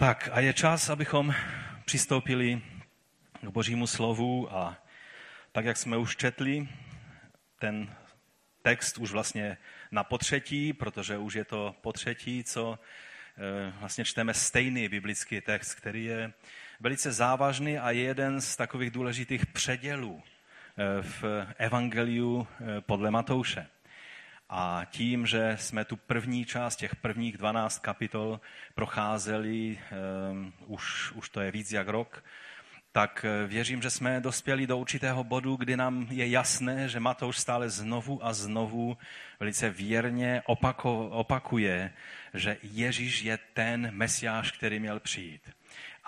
[0.00, 1.34] Tak a je čas, abychom
[1.84, 2.62] přistoupili
[3.42, 4.76] k božímu slovu a
[5.52, 6.68] tak, jak jsme už četli,
[7.58, 7.94] ten
[8.62, 9.56] text už vlastně
[9.90, 16.04] na potřetí, protože už je to potřetí, co eh, vlastně čteme stejný biblický text, který
[16.04, 16.32] je
[16.80, 21.24] velice závažný a je jeden z takových důležitých předělů eh, v
[21.56, 23.66] Evangeliu eh, podle Matouše.
[24.50, 28.40] A tím, že jsme tu první část, těch prvních 12 kapitol
[28.74, 29.78] procházeli,
[30.30, 32.24] um, už, už to je víc jak rok,
[32.92, 37.38] tak eh, věřím, že jsme dospěli do určitého bodu, kdy nám je jasné, že Matouš
[37.38, 38.96] stále znovu a znovu
[39.40, 41.92] velice věrně opako, opakuje,
[42.34, 45.57] že Ježíš je ten mesiáš, který měl přijít.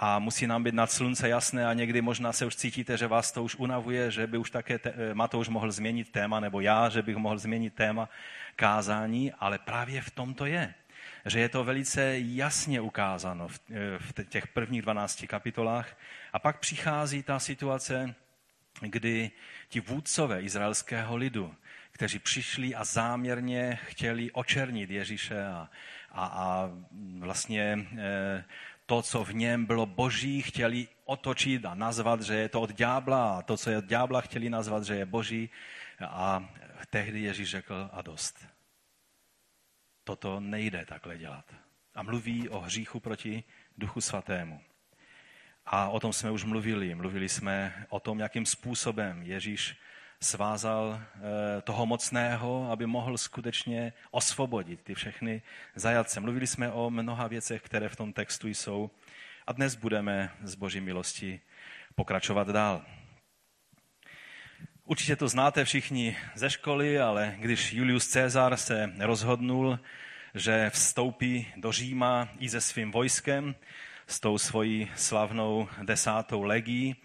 [0.02, 3.32] A musí nám být nad slunce jasné a někdy možná se už cítíte, že vás
[3.32, 6.88] to už unavuje, že by už také te, eh, Matouš mohl změnit téma, nebo já,
[6.88, 8.08] že bych mohl změnit téma
[8.56, 10.74] kázání, ale právě v tom to je
[11.26, 13.60] že je to velice jasně ukázáno v,
[13.98, 15.98] v těch prvních 12 kapitolách.
[16.32, 18.14] A pak přichází ta situace,
[18.80, 19.30] kdy
[19.68, 21.54] ti vůdcové izraelského lidu,
[21.92, 25.68] kteří přišli a záměrně chtěli očernit Ježíše a,
[26.10, 26.70] a, a
[27.18, 28.44] vlastně e,
[28.90, 33.38] to, co v něm bylo boží, chtěli otočit a nazvat, že je to od ďábla
[33.38, 35.50] a to, co je od ďábla, chtěli nazvat, že je boží.
[36.08, 36.48] A
[36.90, 38.46] tehdy Ježíš řekl a dost
[40.04, 41.54] toto nejde takhle dělat.
[41.94, 43.44] A mluví o hříchu proti
[43.78, 44.60] Duchu Svatému.
[45.66, 46.94] A o tom jsme už mluvili.
[46.94, 49.76] Mluvili jsme o tom, jakým způsobem Ježíš
[50.22, 55.42] svázal eh, toho mocného, aby mohl skutečně osvobodit ty všechny
[55.74, 56.20] zajatce.
[56.20, 58.90] Mluvili jsme o mnoha věcech, které v tom textu jsou.
[59.46, 61.40] A dnes budeme z Boží milosti
[61.94, 62.82] pokračovat dál.
[64.84, 69.78] Určitě to znáte všichni ze školy, ale když Julius Caesar se rozhodnul,
[70.34, 73.54] že vstoupí do Říma i se svým vojskem,
[74.06, 76.96] s tou svojí slavnou desátou legií,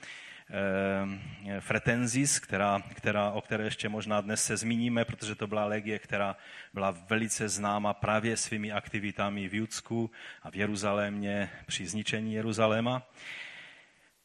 [0.50, 6.00] eh, Fretensis, která, která, o které ještě možná dnes se zmíníme, protože to byla legie,
[6.00, 6.36] která
[6.74, 10.12] byla velice známa právě svými aktivitami v Judsku
[10.44, 13.04] a v Jeruzalémě při zničení Jeruzaléma.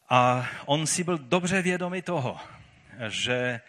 [0.09, 2.41] A on si byl dobře vědomý toho,
[3.09, 3.61] že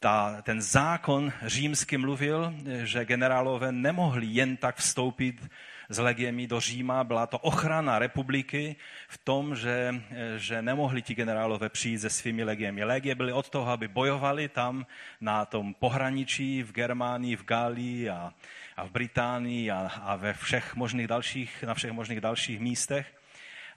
[0.00, 2.54] ta, ten zákon římský mluvil,
[2.84, 5.50] že generálové nemohli jen tak vstoupit
[5.92, 7.04] s legiemi do Říma.
[7.04, 8.76] Byla to ochrana republiky
[9.08, 9.94] v tom, že,
[10.36, 12.84] že nemohli ti generálové přijít se svými legiemi.
[12.84, 14.86] Legie byly od toho, aby bojovali tam
[15.20, 18.32] na tom pohraničí v Germánii, v Gálii a,
[18.76, 23.06] a v Británii a, a ve všech možných dalších, na všech možných dalších místech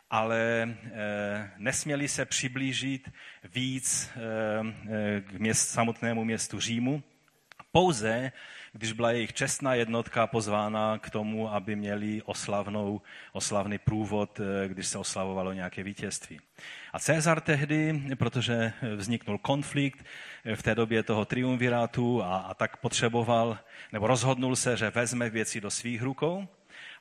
[0.10, 3.10] ale eh, nesměli se přiblížit
[3.44, 4.20] víc eh,
[4.90, 7.04] eh, k měst, samotnému městu Římu.
[7.72, 8.32] Pouze,
[8.78, 13.02] když byla jejich čestná jednotka pozvána k tomu, aby měli oslavnou,
[13.34, 16.40] oslavný průvod, když se oslavovalo nějaké vítězství.
[16.94, 20.06] A Cezar tehdy, protože vzniknul konflikt
[20.56, 23.58] v té době toho triumvirátu a, a tak potřeboval,
[23.92, 26.48] nebo rozhodnul se, že vezme věci do svých rukou,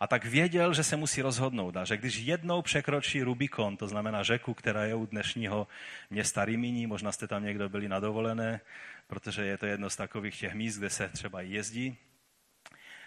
[0.01, 4.23] a tak věděl, že se musí rozhodnout a že když jednou překročí Rubikon, to znamená
[4.23, 5.67] řeku, která je u dnešního
[6.11, 8.61] města Rimini, možná jste tam někdo byli na dovolené,
[9.07, 11.97] protože je to jedno z takových těch míst, kde se třeba jezdí,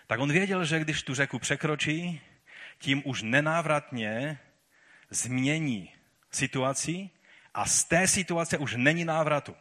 [0.08, 2.22] tak on věděl, že když tu řeku překročí,
[2.80, 4.40] tím už nenávratně
[5.10, 5.94] změní
[6.32, 7.10] situaci
[7.54, 9.56] a z té situace už není návratu.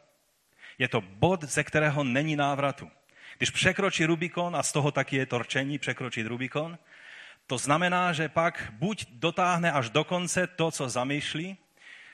[0.79, 2.91] Je to bod, ze kterého není návratu.
[3.37, 6.79] Když překročí Rubikon, a z toho taky je to rčení překročit Rubikon,
[7.47, 11.57] to znamená, že pak buď dotáhne až do konce to, co zamýšlí,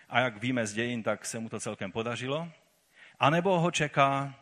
[0.08, 2.52] a jak víme z dějin, tak se mu to celkem podařilo,
[3.22, 4.34] anebo ho čeká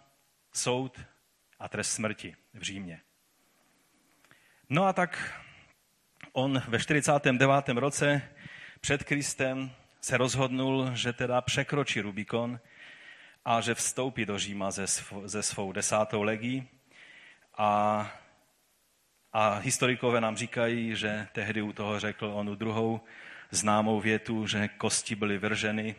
[0.52, 1.00] soud
[1.58, 3.00] a trest smrti v Římě.
[4.68, 5.40] No a tak
[6.32, 7.68] on ve 49.
[7.68, 8.22] roce
[8.80, 9.70] před Kristem
[10.00, 12.60] se rozhodnul, že teda překročí Rubikon
[13.44, 16.68] a že vstoupí do Říma ze, svou desátou legí
[17.58, 18.12] a
[19.32, 23.00] a historikové nám říkají, že tehdy u toho řekl onu druhou
[23.50, 25.96] známou větu, že kosti byly vrženy.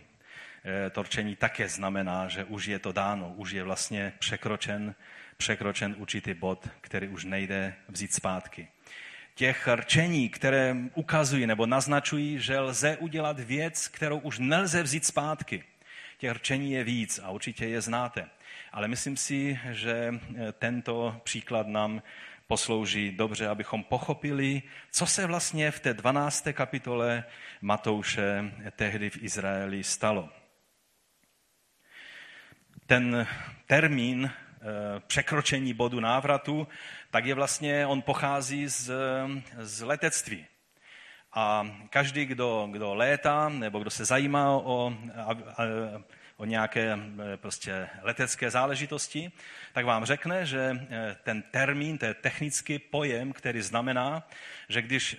[0.63, 4.95] Eh, torčení také znamená, že už je to dáno, už je vlastně překročen,
[5.37, 8.67] překročen určitý bod, který už nejde vzít zpátky.
[9.35, 15.63] Těch rčení, které ukazují nebo naznačují, že lze udělat věc, kterou už nelze vzít zpátky.
[16.17, 18.29] Těch rčení je víc a určitě je znáte.
[18.71, 22.01] Ale myslím si, že eh, tento příklad nám
[22.47, 24.61] poslouží dobře, abychom pochopili,
[24.91, 26.47] co se vlastně v té 12.
[26.53, 27.23] kapitole
[27.61, 30.29] Matouše tehdy v Izraeli stalo.
[32.91, 33.27] Ten
[33.67, 34.61] termín eh,
[35.07, 36.67] překročení bodu návratu,
[37.11, 38.91] tak je vlastně, on pochází z,
[39.57, 40.45] z letectví.
[41.33, 44.93] A každý, kdo, kdo létá nebo kdo se zajímá o,
[46.37, 46.97] o nějaké
[47.35, 49.31] prostě letecké záležitosti,
[49.73, 50.87] tak vám řekne, že
[51.23, 54.27] ten termín, to je technický pojem, který znamená,
[54.69, 55.17] že když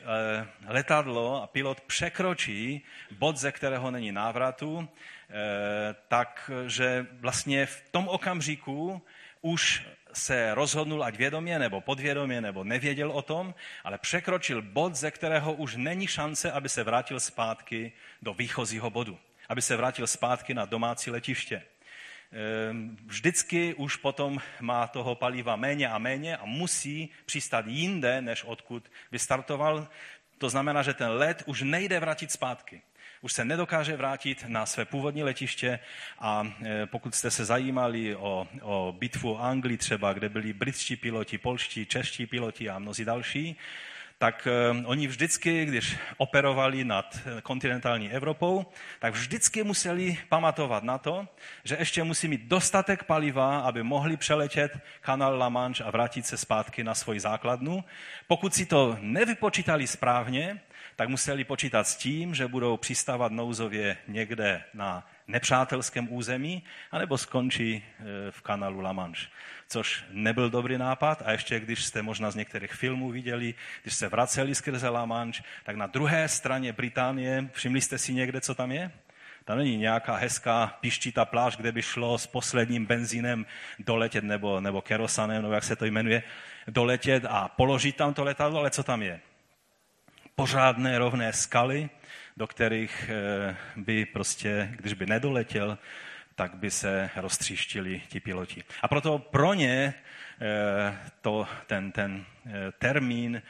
[0.67, 4.89] letadlo a pilot překročí bod, ze kterého není návratu,
[6.09, 9.03] takže vlastně v tom okamžiku
[9.41, 15.11] už se rozhodnul, ať vědomě nebo podvědomě nebo nevěděl o tom, ale překročil bod, ze
[15.11, 17.93] kterého už není šance, aby se vrátil zpátky
[18.23, 19.19] do výchozího bodu,
[19.49, 21.63] aby se vrátil zpátky na domácí letiště.
[22.33, 28.45] Ehm, vždycky už potom má toho paliva méně a méně a musí přistát jinde, než
[28.45, 29.89] odkud vystartoval.
[30.39, 32.83] To znamená, že ten let už nejde vrátit zpátky
[33.23, 35.79] už se nedokáže vrátit na své původní letiště
[36.19, 41.39] a e, pokud jste se zajímali o, o bitvu Anglii třeba, kde byli britští piloti,
[41.39, 43.57] polští, čeští piloti a mnozí další,
[44.23, 48.67] tak e, oni vždycky, když operovali nad kontinentální Evropou,
[48.99, 51.29] tak vždycky museli pamatovat na to,
[51.65, 56.37] že ještě musí mít dostatek paliva, aby mohli přeletět kanál La Manche a vrátit se
[56.37, 57.85] zpátky na svoji základnu.
[58.27, 60.61] Pokud si to nevypočítali správně,
[60.97, 67.75] tak museli počítat s tím, že budou přistávat nouzově někde na nepřátelském území, anebo skončí
[67.75, 67.83] e,
[68.31, 69.27] v kanálu La Manche.
[69.69, 74.09] Což nebyl dobrý nápad a ještě když jste možná z některých filmů viděli, když se
[74.09, 78.73] vraceli skrze La Manche, tak na druhé straně Británie, všimli jste si někde, co tam
[78.73, 78.91] je?
[79.45, 83.47] Tam není nějaká hezká piščitá pláž, kde by šlo s posledním benzínem
[83.79, 86.23] doletět, nebo, nebo kerosanem, nebo jak se to jmenuje,
[86.69, 89.21] doletět a položit tam to letadlo, ale co tam je?
[90.35, 91.91] pořádné rovné skaly,
[92.37, 95.79] do kterých eh, by prostě, když by nedoletěl,
[96.35, 98.65] tak by se roztříštili ti piloti.
[98.83, 99.95] A proto pro ně
[100.41, 103.43] eh, to, ten, ten eh, termín,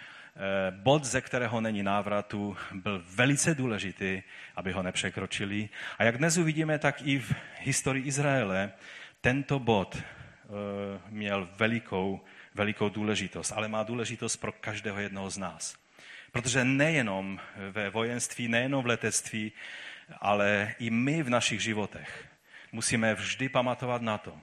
[0.71, 4.23] bod, ze kterého není návratu, byl velice důležitý,
[4.57, 5.69] aby ho nepřekročili.
[5.99, 8.73] A jak dnes uvidíme, tak i v historii Izraele
[9.21, 10.03] tento bod
[11.09, 12.21] měl velikou,
[12.55, 15.82] velikou důležitost, ale má důležitost pro každého jednoho z nás.
[16.33, 17.41] Protože nejenom
[17.71, 19.53] ve vojenství, nejenom v letectví,
[20.21, 22.29] ale i my v našich životech
[22.73, 24.39] musíme vždy pamatovat na to,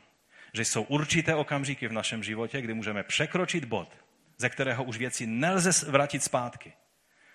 [0.53, 3.97] že jsou určité okamžiky v našem životě, kdy můžeme překročit bod,
[4.38, 6.74] ze kterého už věci nelze vrátit zpátky.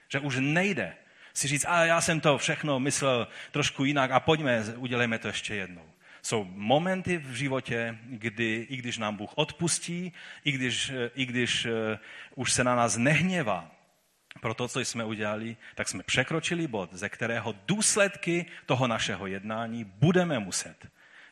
[0.08, 0.94] Že už nejde
[1.34, 5.54] si říct, a já jsem to všechno myslel trošku jinak a pojďme, udělejme to ještě
[5.54, 5.90] jednou.
[6.22, 10.12] Jsou momenty v životě, kdy i když nám Bůh odpustí,
[10.44, 11.72] i když, i když uh,
[12.34, 13.74] už se na nás nehněvá,
[14.40, 19.84] pro to, co jsme udělali, tak jsme překročili bod, ze kterého důsledky toho našeho jednání
[19.84, 20.88] budeme muset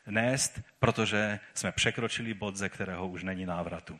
[0.07, 3.99] nést, protože jsme překročili bod, ze kterého už není návratu.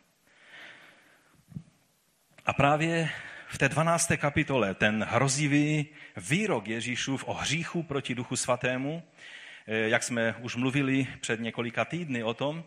[2.45, 3.09] A právě
[3.47, 4.11] v té 12.
[4.17, 9.03] kapitole ten hrozivý výrok Ježíšův o hříchu proti Duchu Svatému,
[9.67, 12.63] eh, jak jsme už mluvili před několika týdny o tom,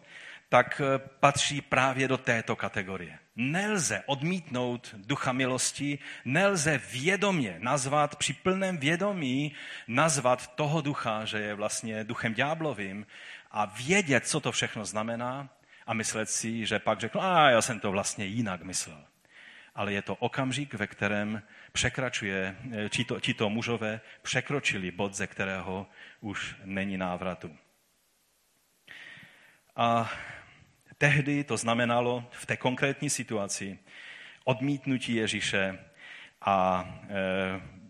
[0.48, 3.18] tak eh, patří právě do této kategorie.
[3.36, 9.52] Nelze odmítnout ducha milosti, nelze vědomě nazvat, při plném vědomí
[9.88, 13.06] nazvat toho ducha, že je vlastně duchem ďáblovým
[13.50, 15.48] a vědět, co to všechno znamená
[15.86, 19.04] a myslet si, že pak řekl, a já jsem to vlastně jinak myslel.
[19.74, 21.42] Ale je to okamžik, ve kterém
[21.72, 25.86] překračuje, eh, tito, tito mužové překročili bod, ze kterého
[26.20, 27.56] už není návratu.
[29.76, 30.10] A
[30.98, 33.78] Tehdy to znamenalo v té konkrétní situaci
[34.44, 35.78] odmítnutí Ježíše
[36.40, 37.16] a e,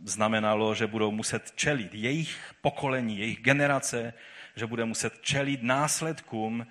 [0.05, 4.13] znamenalo, že budou muset čelit jejich pokolení, jejich generace,
[4.57, 6.67] že bude muset čelit následkům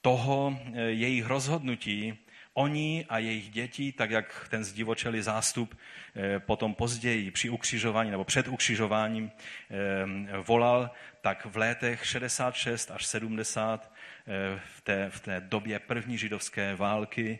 [0.00, 2.18] toho e, jejich rozhodnutí,
[2.54, 5.78] oni a jejich děti, tak jak ten zdivočelý zástup
[6.16, 10.90] e, potom později při ukřižování nebo před ukřižováním e, volal,
[11.20, 13.97] tak v létech 66 až 70 Eh,
[14.76, 17.38] v té, v té době první židovské války,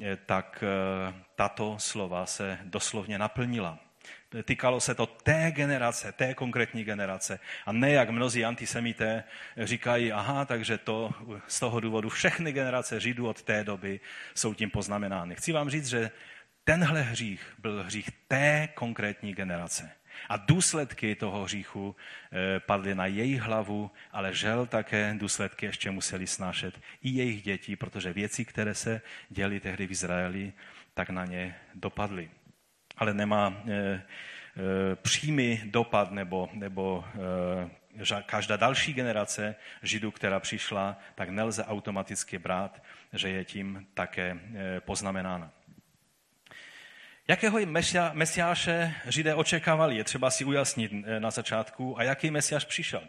[0.00, 3.78] eh, tak eh, tato slova se doslovně naplnila.
[4.44, 7.38] Týkalo se to té generace, té konkrétní generace.
[7.66, 9.24] A ne jak mnozí antisemité
[9.56, 11.10] říkají, aha, takže to
[11.46, 14.00] z toho důvodu všechny generace Židů od té doby
[14.34, 15.34] jsou tím poznamenány.
[15.34, 16.10] Chci vám říct, že
[16.64, 19.90] tenhle hřích byl hřích té konkrétní generace.
[20.28, 21.96] A důsledky toho hříchu
[22.32, 27.76] eh, padly na její hlavu, ale žel také důsledky ještě museli snášet i jejich děti,
[27.76, 30.52] protože věci, které se děly tehdy v Izraeli,
[30.94, 32.30] tak na ně dopadly.
[32.96, 34.02] Ale nemá e, e,
[34.96, 37.04] přímý dopad nebo, nebo
[38.26, 42.82] každá další generace Židů, která přišla, tak nelze automaticky brát,
[43.12, 44.38] že je tím také
[44.80, 45.50] poznamenána.
[47.28, 47.58] Jakého
[48.12, 53.02] mesiáše židé očekávali, je třeba si ujasnit eh, na začátku, a jaký mesiáš přišel.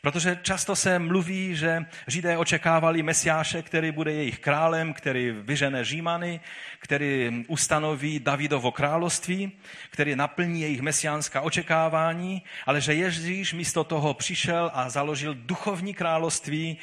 [0.00, 6.40] Protože často se mluví, že židé očekávali mesiáše, který bude jejich králem, který vyžene Římany,
[6.78, 9.52] který ustanoví Davidovo království,
[9.90, 16.78] který naplní jejich mesiánská očekávání, ale že Ježíš místo toho přišel a založil duchovní království,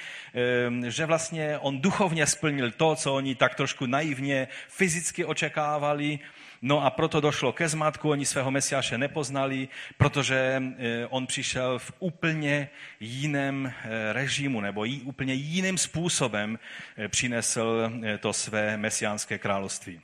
[0.86, 6.20] eh, že vlastně on duchovně splnil to, co oni tak trošku naivně fyzicky očekávali,
[6.62, 11.92] No a proto došlo ke zmatku, oni svého mesiáše nepoznali, protože eh, on přišel v
[12.00, 16.60] úplně jiném eh, režimu nebo jí, úplně jiným způsobem
[16.98, 20.02] eh, přinesl to své mesiánské království.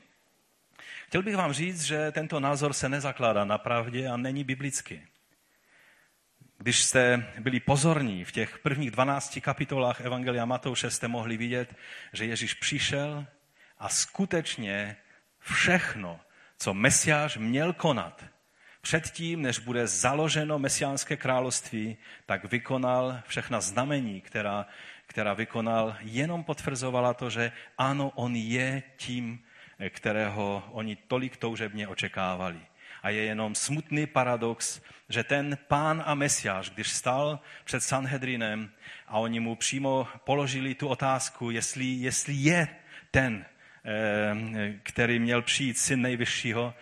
[1.07, 5.01] Chtěl bych vám říct, že tento názor se nezakládá na pravdě a není biblický.
[6.57, 11.75] Když jste byli pozorní v těch prvních 12 kapitolách Evangelia Matouše, jste mohli vidět,
[12.13, 13.25] že Ježíš přišel
[13.77, 14.95] a skutečně
[15.39, 16.19] všechno,
[16.57, 18.35] co Mesiáš měl konat
[18.85, 24.65] předtím, než bude založeno Mesiánské království, tak vykonal všechna znamení, která,
[25.07, 29.43] která vykonal, jenom potvrzovala to, že ano, on je tím,
[29.89, 32.61] kterého oni tolik toužebně očekávali.
[33.03, 38.69] A je jenom smutný paradox, že ten pán a mesiáš, když stal před Sanhedrinem
[39.07, 42.67] a oni mu přímo položili tu otázku, jestli, jestli je
[43.11, 43.45] ten,
[44.83, 46.73] který měl přijít syn nejvyššího,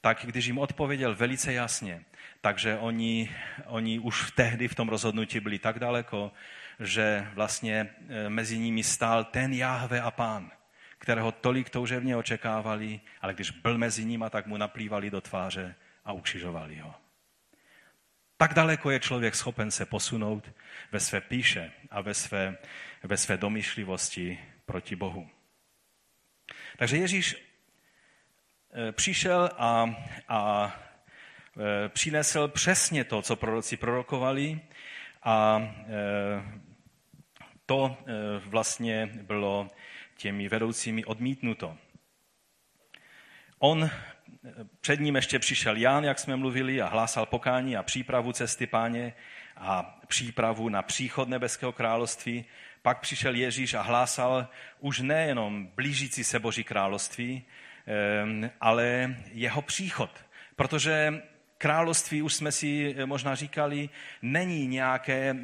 [0.00, 2.04] tak když jim odpověděl velice jasně,
[2.40, 3.30] takže oni,
[3.66, 6.32] oni už tehdy v tom rozhodnutí byli tak daleko,
[6.80, 10.50] že vlastně eh, mezi nimi stál ten Jahve a pán,
[10.98, 16.12] kterého tolik touževně očekávali, ale když byl mezi nimi, tak mu naplývali do tváře a
[16.12, 16.94] ukřižovali ho.
[18.36, 20.52] Tak daleko je člověk schopen se posunout
[20.92, 22.56] ve své píše a ve své,
[23.02, 25.35] ve své domýšlivosti proti Bohu.
[26.76, 27.36] Takže Ježíš
[28.72, 29.96] eh, přišel a,
[30.28, 30.72] a
[31.56, 34.60] eh, přinesl přesně to, co proroci prorokovali
[35.22, 36.60] a eh,
[37.66, 37.96] to
[38.44, 39.70] vlastně bylo
[40.16, 41.76] těmi vedoucími odmítnuto.
[43.58, 43.90] On,
[44.80, 49.14] před ním ještě přišel Ján, jak jsme mluvili, a hlásal pokání a přípravu cesty páně
[49.56, 52.44] a přípravu na příchod nebeského království.
[52.86, 57.44] Pak přišel Ježíš a hlásal už nejenom blížící se Boží království,
[58.60, 60.10] ale jeho příchod.
[60.56, 61.22] Protože
[61.58, 63.88] království, už jsme si eh, možná říkali,
[64.22, 65.34] není nějaké,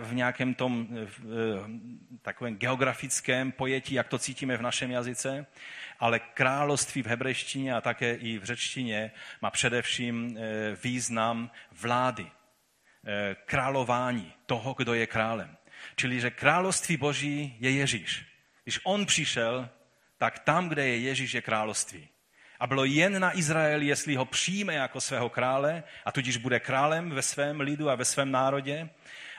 [0.00, 5.46] v nějakém tom v, eh, takovém geografickém pojetí, jak to cítíme v našem jazyce,
[5.98, 9.10] ale království v hebrejštině a také i v řečtině
[9.42, 12.26] má především eh, význam vlády,
[13.44, 15.56] králování toho, kdo je králem.
[15.96, 18.26] Čili, že království boží je Ježíš.
[18.62, 19.68] Když on přišel,
[20.18, 22.08] tak tam, kde je Ježíš, je království.
[22.60, 27.10] A bylo jen na Izraeli, jestli ho přijme jako svého krále a tudíž bude králem
[27.10, 28.88] ve svém lidu a ve svém národě,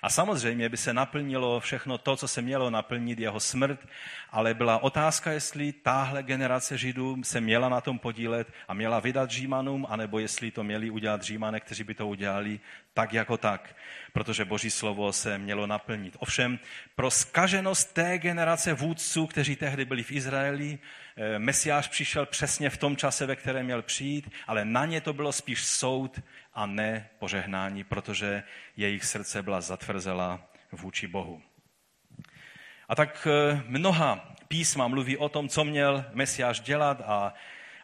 [0.02, 3.88] a samozřejmě by se naplnilo všechno to, co se mělo naplnit, jeho smrt,
[4.32, 9.30] ale byla otázka, jestli táhle generace Židů se měla na tom podílet a měla vydat
[9.30, 12.60] Římanům, anebo jestli to měli udělat Římané, kteří by to udělali
[12.94, 13.76] tak jako tak,
[14.14, 16.18] protože Boží slovo se mělo naplnit.
[16.20, 16.60] Ovšem,
[16.96, 20.80] pro skaženost té generace vůdců, kteří tehdy byli v Izraeli,
[21.38, 25.32] Mesiáš přišel přesně v tom čase, ve kterém měl přijít, ale na ně to bylo
[25.32, 26.20] spíš soud
[26.54, 28.44] a ne požehnání, protože
[28.78, 30.42] jejich srdce byla zatvrzela
[30.72, 31.42] vůči Bohu.
[32.90, 37.34] A tak eh, mnoha písma mluví o tom, co měl Mesiáš dělat a,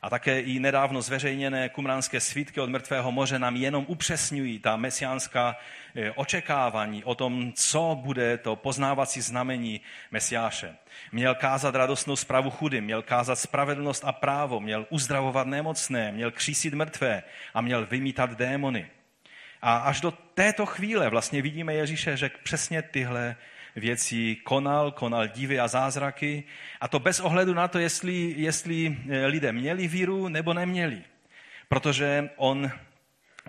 [0.02, 5.56] a také i nedávno zveřejněné kumránské svítky od mrtvého moře nám jenom upřesňují ta mesiánská
[5.96, 9.82] eh, očekávání o tom, co bude to poznávací znamení
[10.12, 10.76] Mesiáše.
[11.12, 16.74] Měl kázat radostnou zprávu chudým, měl kázat spravedlnost a právo, měl uzdravovat nemocné, měl křísit
[16.74, 17.24] mrtvé
[17.54, 18.88] a měl vymítat démony.
[19.62, 23.36] A až do této chvíle vlastně vidíme Ježíše, že přesně tyhle
[23.76, 26.44] věcí konal, konal divy a zázraky.
[26.82, 31.02] A to bez ohledu na to, jestli, jestli eh, lidé měli víru nebo neměli.
[31.68, 32.72] Protože on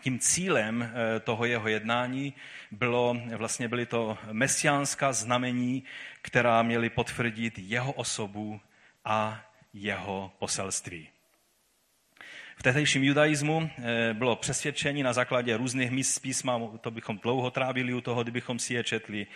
[0.00, 2.34] tím cílem eh, toho jeho jednání
[2.70, 5.84] bylo, vlastně byly to mesiánská znamení,
[6.22, 8.60] která měly potvrdit jeho osobu
[9.04, 9.40] a
[9.72, 11.08] jeho poselství.
[12.56, 17.50] V tehdejším judaismu eh, bylo přesvědčení na základě různých míst z písma, to bychom dlouho
[17.50, 19.26] trávili u toho, kdybychom si je četli,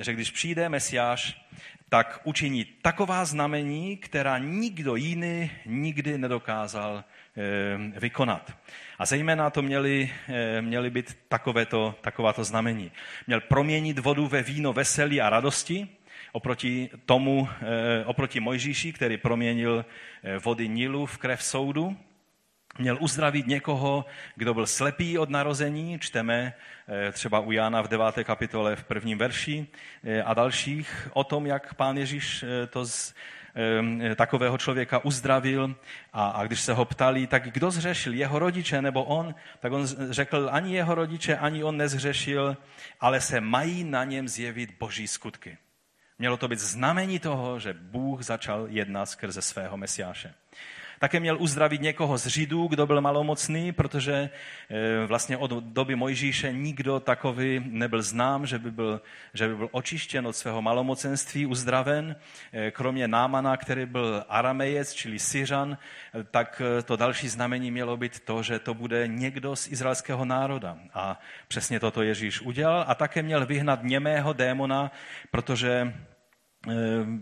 [0.00, 1.46] že když přijde Mesiáš,
[1.88, 8.52] tak učiní taková znamení, která nikdo jiný nikdy nedokázal eh, vykonat.
[8.98, 10.12] A zejména to měly,
[10.60, 12.90] měly být takovéto, takováto znamení.
[13.26, 15.88] Měl proměnit vodu ve víno veselí a radosti,
[16.32, 17.48] oproti tomu,
[18.04, 19.84] oproti Mojžíši, který proměnil
[20.44, 21.96] vody Nilu v krev soudu.
[22.78, 24.04] Měl uzdravit někoho,
[24.36, 26.54] kdo byl slepý od narození, čteme
[26.88, 28.24] eh, třeba u Jána v 9.
[28.24, 29.66] kapitole v prvním verši
[30.04, 33.14] eh, a dalších o tom, jak pán Ježíš eh, to z
[34.16, 35.76] takového člověka uzdravil
[36.12, 39.86] a, a když se ho ptali, tak kdo zřešil, jeho rodiče nebo on, tak on
[40.10, 42.56] řekl, ani jeho rodiče, ani on nezřešil,
[43.00, 45.58] ale se mají na něm zjevit boží skutky.
[46.18, 50.34] Mělo to být znamení toho, že Bůh začal jednat skrze svého mesiáše.
[51.02, 54.30] Také měl uzdravit někoho z Židů, kdo byl malomocný, protože
[54.70, 59.00] eh, vlastně od doby Mojžíše nikdo takový nebyl znám, že by byl,
[59.34, 62.16] že by byl očištěn od svého malomocenství, uzdraven.
[62.52, 65.78] Eh, kromě Námana, který byl aramejec, čili Syřan,
[66.14, 70.78] eh, tak to další znamení mělo být to, že to bude někdo z izraelského národa.
[70.94, 72.84] A přesně toto Ježíš udělal.
[72.88, 74.90] A také měl vyhnat němého démona,
[75.30, 75.92] protože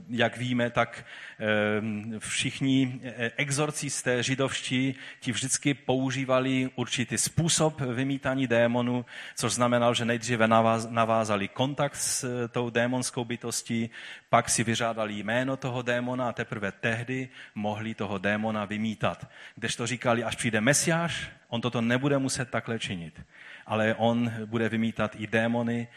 [0.09, 1.05] jak víme, tak
[1.39, 9.05] eh, všichni eh, exorcisté židovští ti vždycky používali určitý způsob vymítání démonu,
[9.37, 10.49] což znamenalo, že nejdříve
[10.89, 13.91] navázali kontakt s tou démonskou bytostí,
[14.29, 19.31] pak si vyžádali jméno toho démona a teprve tehdy mohli toho démona vymítat.
[19.57, 23.21] Když to říkali, až přijde Mesiáš, on toto nebude muset takhle činit,
[23.67, 25.89] ale on bude vymítat i démony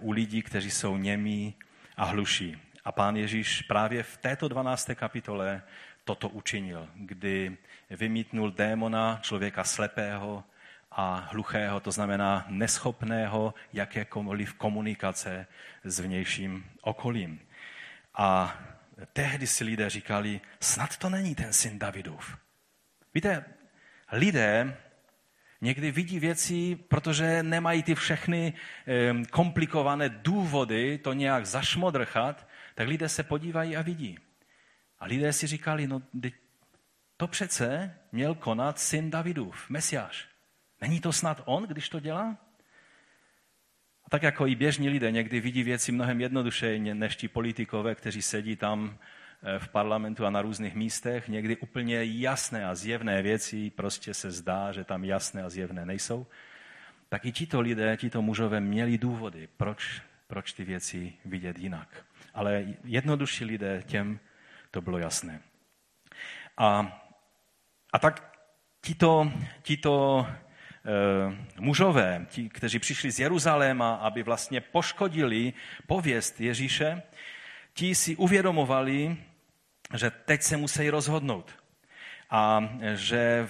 [0.00, 1.54] u lidí, kteří jsou němí
[1.96, 2.65] a hluší.
[2.86, 4.90] A pán Ježíš právě v této 12.
[4.94, 5.62] kapitole
[6.04, 7.56] toto učinil, kdy
[7.90, 10.44] vymítnul démona člověka slepého
[10.90, 15.46] a hluchého, to znamená neschopného jakékoliv komunikace
[15.84, 17.40] s vnějším okolím.
[18.14, 18.58] A
[19.12, 22.38] tehdy si lidé říkali, snad to není ten syn Davidův.
[23.14, 23.44] Víte,
[24.12, 24.76] lidé
[25.60, 28.52] někdy vidí věci, protože nemají ty všechny
[29.30, 32.45] komplikované důvody to nějak zašmodrchat,
[32.76, 34.18] tak lidé se podívají a vidí.
[34.98, 36.02] A lidé si říkali, no
[37.16, 40.28] to přece měl konat syn Davidův, Mesiáš.
[40.80, 42.36] Není to snad on, když to dělá?
[44.04, 48.22] A tak jako i běžní lidé někdy vidí věci mnohem jednodušeji než ti politikové, kteří
[48.22, 48.98] sedí tam
[49.42, 51.28] eh, v parlamentu a na různých místech.
[51.28, 56.26] Někdy úplně jasné a zjevné věci prostě se zdá, že tam jasné a zjevné nejsou.
[57.08, 62.64] Tak i tito lidé, tito mužové měli důvody, proč, proč ty věci vidět jinak ale
[62.84, 64.20] jednodušší lidé, těm
[64.70, 65.40] to bylo jasné.
[66.56, 67.00] A,
[67.92, 68.38] a tak
[68.80, 75.52] tito, tito e, mužové, ti, kteří přišli z Jeruzaléma, aby vlastně poškodili
[75.86, 77.02] pověst Ježíše,
[77.74, 79.16] ti si uvědomovali,
[79.94, 81.56] že teď se musí rozhodnout.
[82.30, 83.48] A že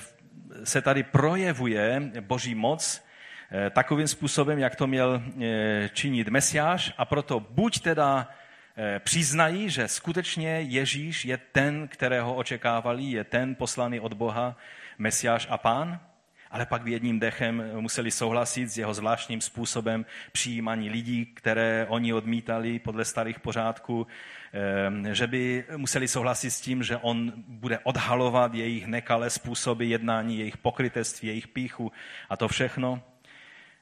[0.65, 3.03] se tady projevuje boží moc
[3.51, 8.45] e, takovým způsobem, jak to měl e, činit Mesiáš a proto buď teda Eh,
[8.99, 14.57] přiznají, že skutečně Ježíš je ten, kterého očekávali, je ten poslaný od Boha,
[14.99, 16.01] Mesiáš a Pán,
[16.51, 22.13] ale pak v jedním dechem museli souhlasit s jeho zvláštním způsobem přijímání lidí, které oni
[22.13, 24.07] odmítali podle starých pořádků,
[25.07, 30.39] eh, že by museli souhlasit s tím, že on bude odhalovat jejich nekalé způsoby jednání,
[30.39, 31.93] jejich pokrytectví, jejich píchu
[32.29, 33.03] a to všechno.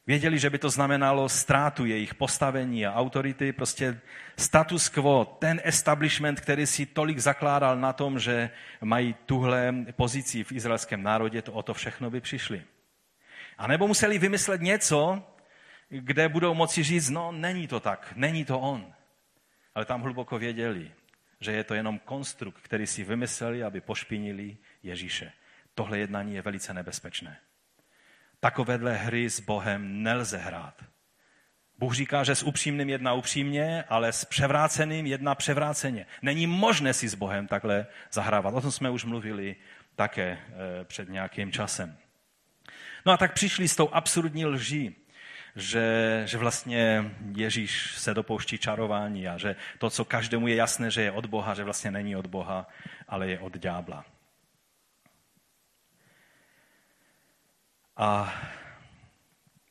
[0.07, 4.01] Věděli, že by to znamenalo ztrátu jejich postavení a autority, prostě
[4.37, 10.53] status quo, ten establishment, který si tolik zakládal na tom, že mají tuhle pozici v
[10.53, 12.63] izraelském národě, to o to všechno by přišli.
[13.59, 15.23] A nebo museli vymyslet něco,
[15.89, 18.93] kde budou moci říct, no není to tak, není to on.
[19.75, 20.93] Ale tam hluboko věděli,
[21.41, 25.33] že je to jenom konstrukt, který si vymysleli, aby pošpinili Ježíše.
[25.75, 27.37] Tohle jednání je velice nebezpečné.
[28.45, 30.75] Takovéhle hry s Bohem nelze hrát.
[31.79, 36.07] Bůh říká, že s upřímným jedná upřímně, ale s převráceným jedná převráceně.
[36.23, 38.55] Není možné si s Bohem takhle zahrávat.
[38.55, 39.57] O tom jsme už mluvili
[39.97, 41.97] také eh, před nějakým časem.
[43.07, 44.97] No a tak přišli s tou absurdní lží,
[45.57, 51.03] že, že vlastně Ježíš se dopouští čarování a že to, co každému je jasné, že
[51.03, 52.69] je od Boha, že vlastně není od Boha,
[53.09, 54.05] ale je od ďábla.
[57.97, 58.35] A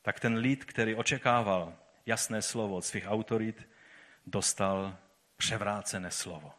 [0.02, 1.74] tak ten lid, který očekával
[2.06, 3.70] jasné slovo od svých autorit,
[4.26, 4.98] dostal
[5.38, 6.54] převrácené slovo.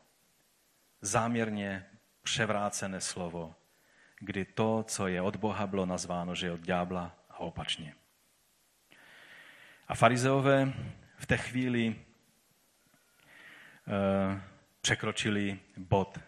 [1.00, 1.86] Záměrně
[2.22, 3.54] převrácené slovo,
[4.18, 7.94] kdy to, co je od Boha, bylo nazváno, že je od ďábla a opačně.
[9.88, 10.72] A farizeové
[11.16, 11.96] v té chvíli e,
[14.80, 16.18] překročili bod,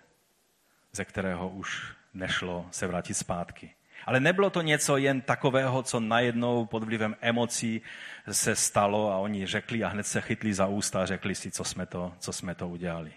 [0.93, 3.76] ze kterého už nešlo se vrátit zpátky.
[4.07, 7.83] Ale nebylo to něco jen takového, co najednou pod vlivem emocí
[8.31, 11.65] se stalo a oni řekli a hned se chytli za ústa a řekli si, co
[11.65, 13.13] jsme to, co jsme to udělali.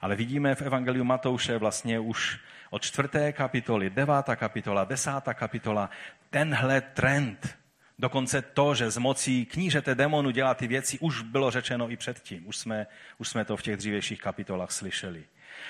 [0.00, 2.38] Ale vidíme v Evangeliu Matouše vlastně už
[2.70, 5.90] od čtvrté kapitoly, devátá kapitola, desátá kapitola,
[6.30, 7.58] tenhle trend,
[7.98, 12.48] dokonce to, že z mocí knížete demonu dělá ty věci, už bylo řečeno i předtím.
[12.48, 12.86] Už jsme,
[13.18, 15.24] už jsme to v těch dřívějších kapitolách slyšeli.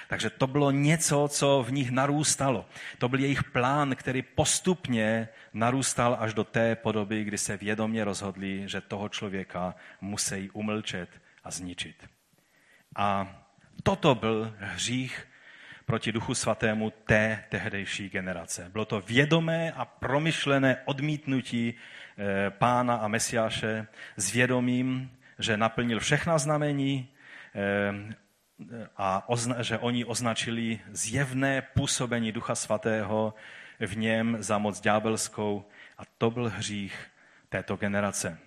[0.09, 2.66] Takže to bylo něco, co v nich narůstalo.
[2.98, 8.62] To byl jejich plán, který postupně narůstal až do té podoby, kdy se vědomě rozhodli,
[8.66, 11.09] že toho člověka musí umlčet
[11.44, 12.09] a zničit.
[12.96, 13.37] A
[13.83, 15.26] toto byl hřích
[15.87, 18.68] proti Duchu Svatému té tehdejší generace.
[18.72, 26.38] Bylo to vědomé a promyšlené odmítnutí eh, pána a mesiáše s vědomím, že naplnil všechna
[26.38, 27.09] znamení
[28.96, 29.27] a
[29.61, 33.35] že oni označili zjevné působení Ducha Svatého
[33.81, 35.64] v něm za moc ďábelskou
[35.99, 37.07] a to byl hřích
[37.49, 38.38] této generace.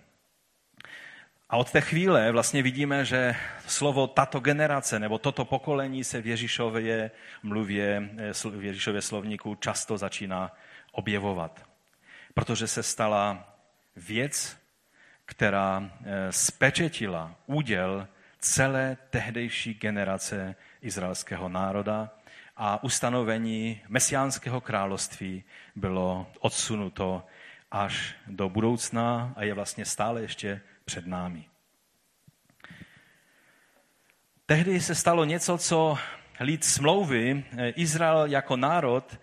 [1.49, 3.35] A od té chvíle vlastně vidíme, že
[3.67, 7.11] slovo tato generace nebo toto pokolení se v Ježíšově
[7.43, 8.09] mluvě,
[8.51, 10.51] v Ježíšově slovníku často začíná
[10.91, 11.65] objevovat.
[12.33, 13.55] Protože se stala
[13.95, 14.57] věc,
[15.25, 18.07] která eh, spečetila úděl
[18.43, 22.09] celé tehdejší generace izraelského národa
[22.57, 25.43] a ustanovení mesiánského království
[25.75, 27.25] bylo odsunuto
[27.71, 31.45] až do budoucna a je vlastně stále ještě před námi.
[34.45, 35.97] Tehdy se stalo něco, co
[36.39, 39.19] lid smlouvy, eh, Izrael jako národ,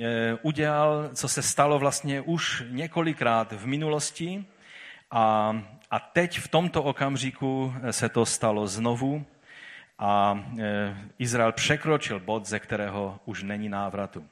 [0.00, 4.44] eh, udělal, co se stalo vlastně už několikrát v minulosti
[5.10, 5.52] a,
[5.90, 9.26] a teď v tomto okamžiku se to stalo znovu
[9.98, 14.26] a eh, Izrael překročil bod, ze kterého už není návratu.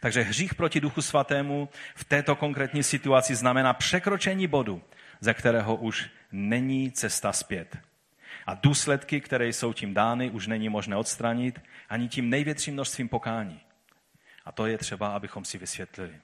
[0.00, 4.82] Takže hřích proti Duchu Svatému v této konkrétní situaci znamená překročení bodu,
[5.20, 7.78] ze kterého už není cesta zpět.
[8.46, 13.60] A důsledky, které jsou tím dány, už není možné odstranit ani tím největším množstvím pokání.
[14.44, 16.14] A to je třeba, abychom si vysvětlili.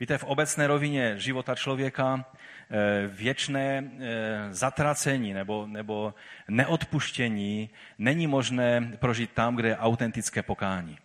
[0.00, 6.14] Víte, v obecné rovině života člověka eh, věčné eh, zatracení nebo, nebo
[6.48, 10.98] neodpuštění není možné prožít tam, kde je autentické pokání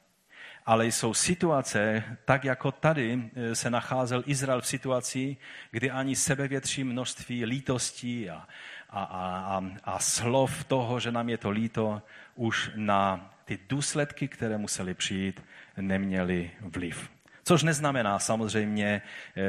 [0.70, 5.38] ale jsou situace, tak jako tady eh, se nacházel Izrael v situaci,
[5.72, 8.48] kdy ani sebevětší množství lítostí a,
[8.90, 12.02] a, a, a slov toho, že nám je to líto,
[12.36, 15.44] už na ty důsledky, které museli přijít,
[15.78, 17.10] neměli vliv.
[17.50, 19.02] Což neznamená samozřejmě
[19.38, 19.42] eh,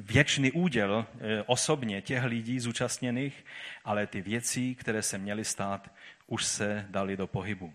[0.00, 3.44] věčný úděl eh, osobně těch lidí zúčastněných,
[3.84, 5.90] ale ty věci, které se měly stát,
[6.26, 7.74] už se dali do pohybu.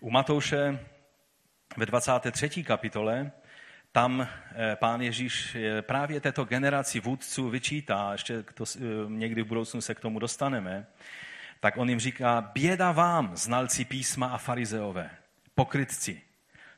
[0.00, 0.78] U Matouše
[1.76, 2.64] ve 23.
[2.64, 3.32] kapitole
[3.92, 8.64] tam eh, pán Ježíš právě této generaci vůdců vyčítá, ještě to,
[9.08, 10.86] někdy v budoucnu se k tomu dostaneme,
[11.62, 15.10] tak on jim říká, běda vám, znalci písma a farizeové,
[15.54, 16.22] pokrytci,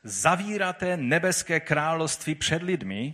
[0.03, 3.13] zavíráte nebeské království před lidmi,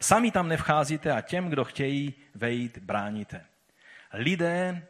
[0.00, 3.44] sami tam nevcházíte a těm, kdo chtějí vejít, bráníte.
[4.12, 4.86] Lidé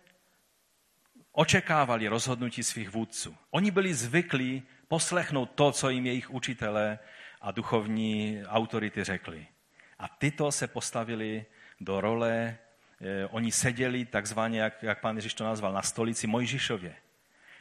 [1.33, 3.37] očekávali rozhodnutí svých vůdců.
[3.51, 6.99] Oni byli zvyklí poslechnout to, co jim jejich učitelé
[7.41, 9.47] a duchovní autority řekli.
[9.99, 11.47] A tyto se postavili
[11.81, 12.59] do role,
[13.31, 16.95] oni seděli takzvaně, jak, jak pan Ježíš to nazval, na stolici Mojžišově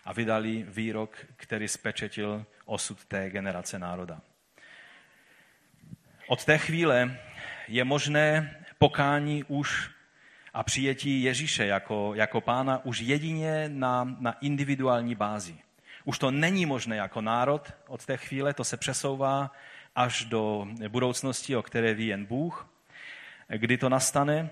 [0.05, 4.21] a vydali výrok, který spečetil osud té generace národa.
[6.27, 7.17] Od té chvíle
[7.67, 9.89] je možné pokání už
[10.53, 15.55] a přijetí Ježíše jako, jako pána už jedině na, na individuální bázi.
[16.05, 19.51] Už to není možné jako národ od té chvíle, to se přesouvá
[19.95, 22.69] až do budoucnosti, o které ví jen Bůh,
[23.47, 24.49] kdy to nastane,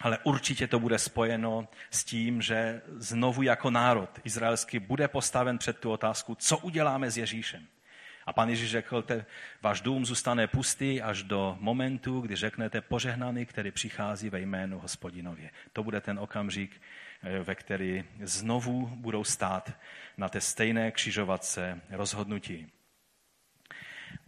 [0.00, 5.78] ale určitě to bude spojeno s tím, že znovu jako národ izraelský bude postaven před
[5.78, 7.66] tu otázku, co uděláme s Ježíšem.
[8.26, 9.26] A pan Ježíš řekl, te,
[9.62, 15.50] váš dům zůstane pustý až do momentu, kdy řeknete požehnaný, který přichází ve jménu hospodinově.
[15.72, 16.82] To bude ten okamžik,
[17.22, 19.72] eh, ve který znovu budou stát
[20.16, 22.66] na té stejné křižovatce rozhodnutí.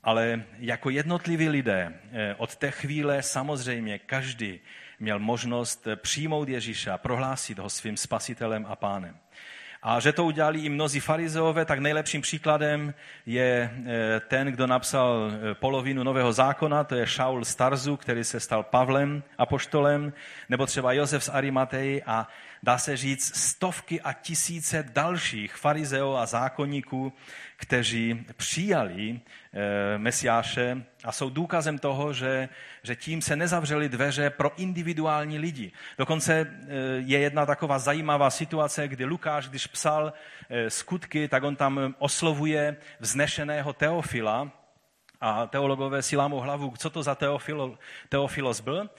[0.02, 4.61] Ale jako jednotliví lidé eh, od té chvíle samozřejmě každý
[5.00, 9.16] měl možnost eh, přijmout Ježíša, a prohlásit ho svým spasitelem a pánem.
[9.82, 12.94] A že to udělali i mnozí farizeové, tak nejlepším příkladem
[13.26, 18.40] je eh, ten, kdo napsal eh, polovinu Nového zákona, to je Šaul Starzu, který se
[18.40, 20.12] stal Pavlem, apoštolem,
[20.48, 22.28] nebo třeba Josef z Arimatei a
[22.62, 27.12] dá se říct, stovky a tisíce dalších farizeů a zákonníků,
[27.56, 29.20] kteří přijali
[29.52, 32.48] e, Mesiáše a jsou důkazem toho, že,
[32.82, 35.72] že tím se nezavřely dveře pro individuální lidi.
[35.98, 36.46] Dokonce e,
[36.98, 40.12] je jedna taková zajímavá situace, kdy Lukáš, když psal
[40.48, 44.50] e, skutky, tak on tam oslovuje vznešeného Teofila,
[45.20, 48.90] a teologové si lámou hlavu, co to za teofilo, teofilos byl.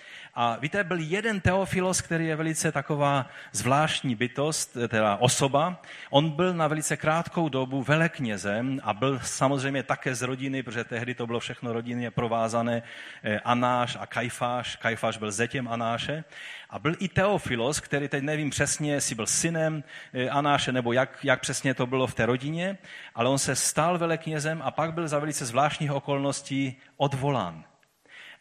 [0.41, 5.82] A víte, byl jeden teofilos, který je velice taková zvláštní bytost, teda osoba.
[6.10, 11.15] On byl na velice krátkou dobu veleknězem a byl samozřejmě také z rodiny, protože tehdy
[11.15, 12.84] to bylo všechno rodinně provázané,
[13.23, 14.75] eh, Anáš a Kajfáš.
[14.75, 16.23] Kajfáš byl zetěm Anáše.
[16.69, 21.19] A byl i Teofilos, který teď nevím přesně, jestli byl synem eh, Anáše, nebo jak,
[21.23, 22.78] jak přesně to bylo v té rodině,
[23.15, 27.63] ale on se stal veleknězem a pak byl za velice zvláštních okolností odvolán.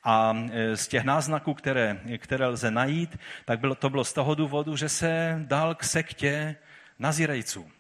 [0.09, 4.35] A e, z těch náznaků, které, které lze najít, tak bylo, to bylo z toho
[4.35, 6.57] důvodu, že se dal k sektě
[6.99, 7.71] nazírejců.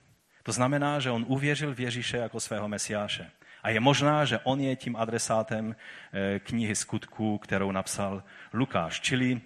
[0.42, 3.30] To znamená, že on uvěřil v Ježíše jako svého mesiáše.
[3.62, 5.76] A je možná, že on je tím adresátem
[6.12, 9.00] e, knihy skutků, kterou napsal Lukáš.
[9.00, 9.40] Čili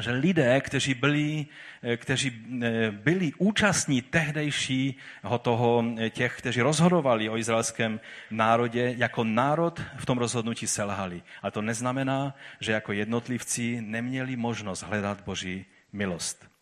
[0.00, 1.46] že lidé, kteří byli,
[1.82, 9.24] eh, kteří eh, byli účastní tehdejšího toho, eh, těch, kteří rozhodovali o izraelském národě, jako
[9.24, 11.22] národ v tom rozhodnutí selhali.
[11.42, 16.57] A to neznamená, že jako jednotlivci neměli možnost hledat Boží milost.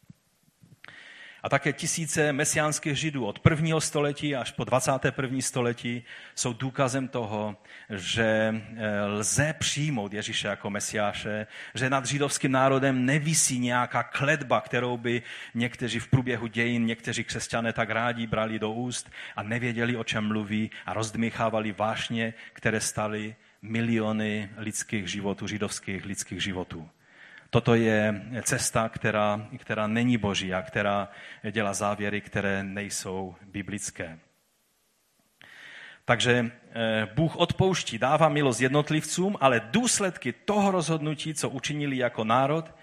[1.47, 5.41] A také tisíce mesiánských židů od prvního století až po 21.
[5.41, 6.05] století
[6.35, 7.57] jsou důkazem toho,
[7.91, 14.97] že eh, lze přijmout Ježíše jako mesiáše, že nad židovským národem nevisí nějaká kledba, kterou
[14.97, 15.23] by
[15.55, 20.29] někteří v průběhu dějin, někteří křesťané tak rádi brali do úst a nevěděli, o čem
[20.29, 26.89] mluví a rozdmychávali vášně, které staly miliony lidských životů, židovských lidských životů.
[27.51, 31.09] Toto je cesta, která, která není boží a která
[31.51, 34.19] dělá závěry, které nejsou biblické.
[36.05, 42.75] Takže eh, Bůh odpouští, dává milost jednotlivcům, ale důsledky toho rozhodnutí, co učinili jako národ,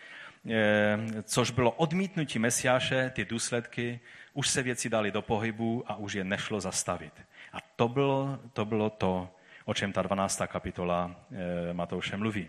[0.49, 3.99] eh, což bylo odmítnutí Mesiáše, ty důsledky,
[4.33, 7.13] už se věci dali do pohybu a už je nešlo zastavit.
[7.53, 9.29] A to bylo to, bylo to
[9.65, 10.41] o čem ta 12.
[10.47, 12.47] kapitola eh, Matouše mluví.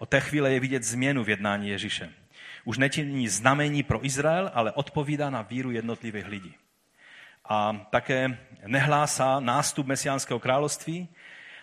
[0.00, 2.12] Od té chvíle je vidět změnu v jednání Ježíše.
[2.64, 6.54] Už nečiní znamení pro Izrael, ale odpovídá na víru jednotlivých lidí.
[7.44, 11.08] A také nehlásá nástup mesiánského království,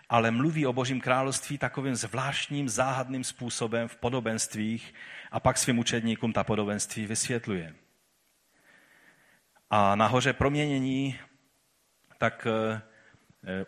[0.09, 4.93] ale mluví o božím království takovým zvláštním, záhadným způsobem v podobenstvích
[5.31, 7.75] a pak svým učedníkům ta podobenství vysvětluje.
[9.69, 11.19] A nahoře proměnění
[12.17, 12.81] tak eh,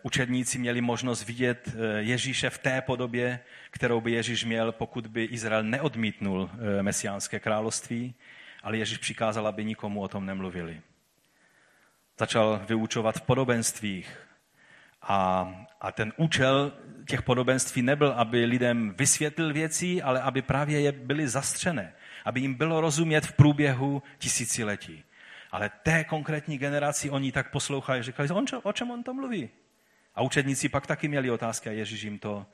[0.02, 5.24] učedníci měli možnost vidět eh, Ježíše v té podobě, kterou by Ježíš měl, pokud by
[5.24, 8.14] Izrael neodmítnul eh, mesiánské království,
[8.62, 10.80] ale Ježíš přikázal, aby nikomu o tom nemluvili.
[12.18, 14.18] Začal vyučovat v podobenstvích
[15.02, 16.72] a, a ten účel
[17.08, 21.92] těch podobenství nebyl, aby lidem vysvětlil věci, ale aby právě je byly zastřené,
[22.24, 25.04] aby jim bylo rozumět v průběhu tisíciletí.
[25.50, 29.50] Ale té konkrétní generaci oni tak poslouchají, říkají, on, o čem on to mluví?
[30.14, 32.46] A učedníci pak taky měli otázky a Ježíš jim to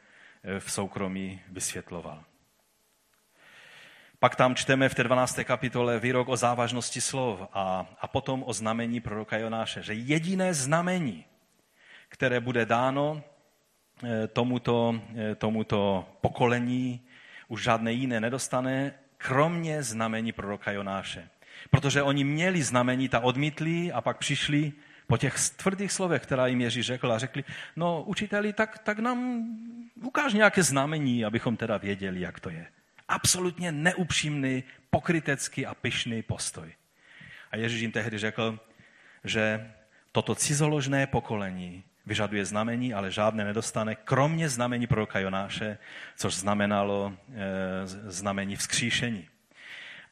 [0.44, 2.24] eh, v soukromí vysvětloval.
[4.18, 5.38] Pak tam čteme v té 12.
[5.44, 11.24] kapitole výrok o závažnosti slov a, a potom o znamení proroka Jonáše, že jediné znamení,
[12.08, 13.22] které bude dáno
[14.04, 17.00] eh, tomuto, eh, tomuto pokolení,
[17.48, 21.28] už žádné jiné nedostane, kromě znamení proroka Jonáše.
[21.70, 24.72] Protože oni měli znamení, ta odmítli a pak přišli
[25.06, 27.44] po těch tvrdých slovech, která jim Ježíš řekl a řekli,
[27.76, 29.46] no učiteli, tak, tak nám
[30.02, 32.66] ukáž nějaké znamení, abychom teda věděli, jak to je.
[33.08, 36.72] Absolutně neupřímný, pokrytecký a pyšný postoj.
[37.50, 38.58] A Ježíš jim tehdy řekl,
[39.24, 39.72] že
[40.12, 45.78] toto cizoložné pokolení vyžaduje znamení, ale žádné nedostane, kromě znamení proroka Jonáše,
[46.16, 49.28] což znamenalo e, znamení vzkříšení.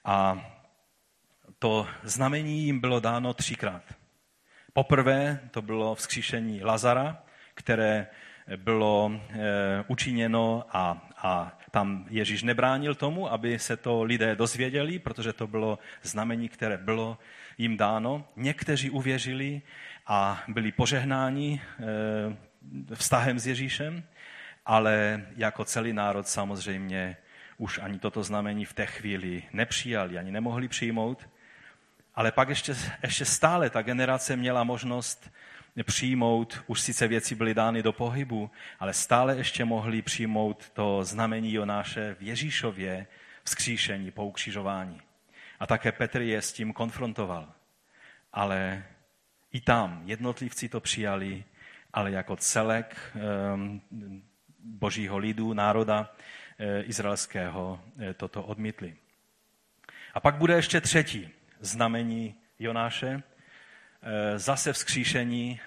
[0.04, 0.46] A
[1.58, 3.82] to znamení jim bylo dáno třikrát.
[4.76, 7.22] Poprvé to bylo vzkříšení Lazara,
[7.54, 8.06] které
[8.56, 9.38] bylo e,
[9.88, 15.78] učiněno a, a tam Ježíš nebránil tomu, aby se to lidé dozvěděli, protože to bylo
[16.02, 17.18] znamení, které bylo
[17.58, 18.24] jim dáno.
[18.36, 19.62] Někteří uvěřili
[20.06, 24.02] a byli požehnáni e, vztahem s Ježíšem,
[24.66, 27.16] ale jako celý národ samozřejmě
[27.58, 31.28] už ani toto znamení v té chvíli nepřijali, ani nemohli přijmout.
[32.14, 35.30] Ale pak ještě, ještě stále ta generace měla možnost
[35.82, 41.52] přijmout, už sice věci byly dány do pohybu, ale stále ještě mohli přijmout to znamení
[41.52, 43.06] Jonáše v Ježíšově
[43.44, 45.00] vzkříšení po ukřižování.
[45.60, 47.52] A také Petr je s tím konfrontoval.
[48.32, 48.84] Ale
[49.52, 51.44] i tam jednotlivci to přijali,
[51.92, 53.80] ale jako celek ehm,
[54.58, 56.14] božího lidu, národa
[56.58, 58.96] eh, izraelského eh, toto odmítli.
[60.14, 61.30] A pak bude ještě třetí
[61.64, 63.22] znamení Jonáše,
[64.02, 65.60] eh, zase vzkříšení,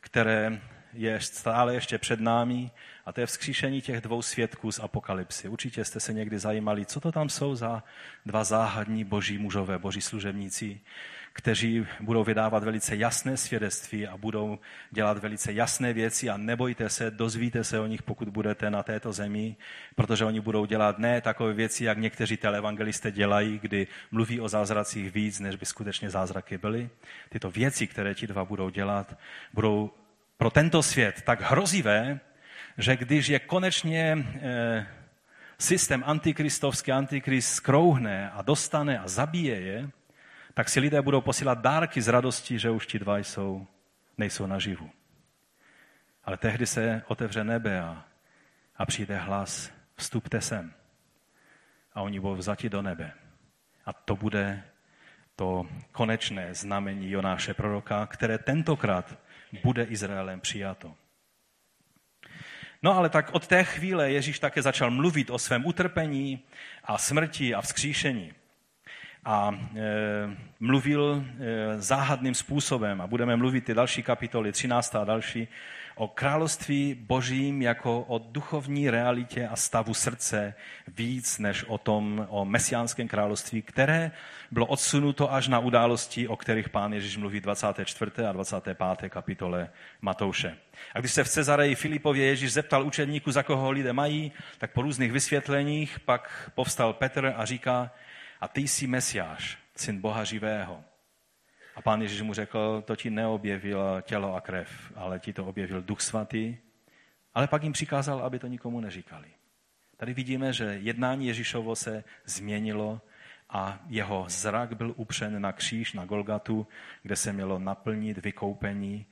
[0.00, 0.60] které
[0.92, 2.70] je stále ještě před námi
[3.06, 5.48] a to je vzkříšení těch dvou svědků z Apokalypsy.
[5.48, 7.82] Určitě jste se někdy zajímali, co to tam jsou za
[8.26, 10.80] dva záhadní boží mužové, boží služebníci,
[11.36, 14.58] kteří budou vydávat velice jasné svědectví a budou
[14.90, 19.12] dělat velice jasné věci a nebojte se, dozvíte se o nich, pokud budete na této
[19.12, 19.56] zemi,
[19.94, 25.12] protože oni budou dělat ne takové věci, jak někteří televangelisté dělají, kdy mluví o zázracích
[25.12, 26.88] víc, než by skutečně zázraky byly.
[27.28, 29.18] Tyto věci, které ti dva budou dělat,
[29.52, 29.90] budou
[30.38, 32.20] pro tento svět tak hrozivé,
[32.78, 34.86] že když je konečně eh,
[35.58, 39.90] systém antikristovský, antikrist skrouhne a dostane a zabije je,
[40.56, 43.66] tak si lidé budou posílat dárky z radosti, že už ti dva jsou,
[44.18, 44.90] nejsou naživu.
[46.24, 48.04] Ale tehdy se otevře nebe a,
[48.76, 50.74] a přijde hlas, vstupte sem.
[51.94, 53.12] A oni budou vzati do nebe.
[53.86, 54.62] A to bude
[55.36, 59.18] to konečné znamení Jonáše proroka, které tentokrát
[59.62, 60.94] bude Izraelem přijato.
[62.82, 66.44] No ale tak od té chvíle Ježíš také začal mluvit o svém utrpení
[66.84, 68.32] a smrti a vzkříšení
[69.26, 69.80] a e,
[70.60, 74.94] mluvil e, záhadným způsobem a budeme mluvit ty další kapitoly, 13.
[74.94, 75.48] a další,
[75.94, 80.54] o království božím jako o duchovní realitě a stavu srdce
[80.88, 84.10] víc než o tom, o mesiánském království, které
[84.50, 88.10] bylo odsunuto až na události, o kterých pán Ježíš mluví 24.
[88.28, 88.78] a 25.
[89.08, 89.68] kapitole
[90.00, 90.56] Matouše.
[90.94, 94.82] A když se v Cezareji Filipově Ježíš zeptal učedníků, za koho lidé mají, tak po
[94.82, 97.90] různých vysvětleních pak povstal Petr a říká,
[98.40, 100.84] a ty jsi Mesiáš, syn Boha živého.
[101.74, 105.82] A pán Ježíš mu řekl, to ti neobjevil tělo a krev, ale ti to objevil
[105.82, 106.56] Duch Svatý.
[107.34, 109.28] Ale pak jim přikázal, aby to nikomu neříkali.
[109.96, 113.00] Tady vidíme, že jednání Ježíšovo se změnilo
[113.50, 116.66] a jeho zrak byl upřen na kříž, na Golgatu,
[117.02, 119.06] kde se mělo naplnit vykoupení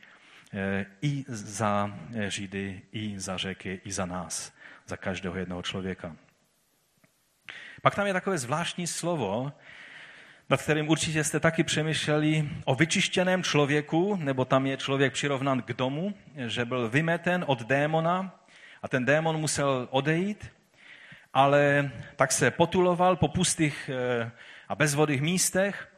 [0.52, 4.52] eh, i za Židy, i za řeky, i za nás,
[4.86, 6.16] za každého jednoho člověka.
[7.84, 9.52] Pak tam je takové zvláštní slovo,
[10.50, 15.72] nad kterým určitě jste taky přemýšleli o vyčištěném člověku, nebo tam je člověk přirovnán k
[15.72, 16.14] domu,
[16.46, 18.40] že byl vymeten od démona
[18.82, 20.52] a ten démon musel odejít,
[21.34, 24.30] ale tak se potuloval po pustých eh,
[24.68, 25.88] a bezvodých místech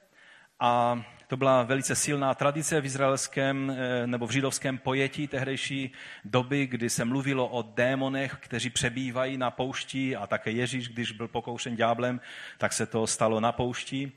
[0.60, 5.92] a to byla velice silná tradice v izraelském eh, nebo v židovském pojetí tehdejší
[6.24, 11.28] doby, kdy se mluvilo o démonech, kteří přebývají na poušti a také Ježíš, když byl
[11.28, 12.20] pokoušen ďáblem,
[12.58, 14.12] tak se to stalo na poušti.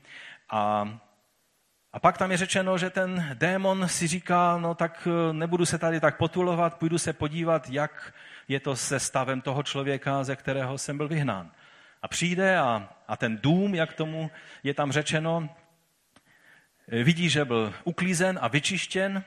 [0.50, 0.88] A,
[1.92, 5.78] a pak tam je řečeno, že ten démon si říká, no tak eh, nebudu se
[5.78, 8.14] tady tak potulovat, půjdu se podívat, jak
[8.48, 11.50] je to se stavem toho člověka, ze kterého jsem byl vyhnán.
[12.02, 14.30] A přijde a, a ten dům, jak tomu
[14.62, 15.48] je tam řečeno,
[16.90, 19.24] vidí, že byl uklízen a vyčištěn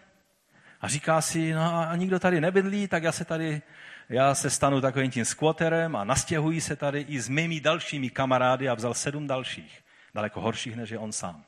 [0.82, 3.62] a říká si, no a nikdo tady nebydlí, tak já se tady,
[4.10, 8.70] já se stanu takovým tím squatterem a nastěhuji se tady i s mými dalšími kamarády
[8.70, 9.84] a vzal sedm dalších,
[10.16, 11.44] daleko horších, než je on sám.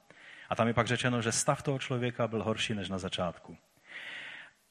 [0.50, 3.58] A tam je pak řečeno, že stav toho člověka byl horší než na začátku.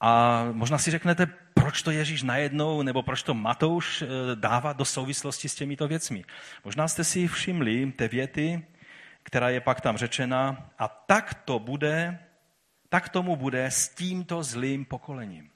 [0.00, 4.84] A možná si řeknete, proč to Ježíš najednou, nebo proč to Matouš eh, dává do
[4.84, 6.24] souvislosti s těmito věcmi.
[6.64, 8.66] Možná jste si všimli té věty,
[9.24, 12.18] která je pak tam řečena, a tak to bude,
[12.88, 15.50] tak tomu bude s tímto zlým pokolením.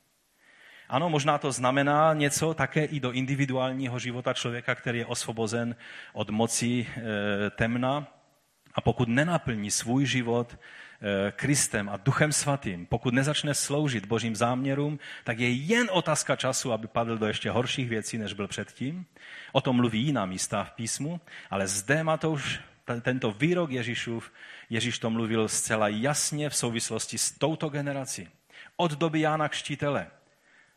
[0.89, 5.77] Ano, možná to znamená něco také i do individuálního života člověka, který je osvobozen
[6.13, 8.07] od moci e, temna.
[8.75, 14.99] A pokud nenaplní svůj život e, Kristem a Duchem Svatým, pokud nezačne sloužit Božím záměrům,
[15.25, 19.07] tak je jen otázka času, aby padl do ještě horších věcí, než byl předtím.
[19.53, 22.61] O tom mluví jiná místa v písmu, ale zde Matouš
[23.01, 24.33] tento výrok Ježíšův,
[24.71, 28.29] Ježíš to mluvil zcela jasně v souvislosti s touto generací.
[28.77, 30.07] Od doby Jána Kštítele.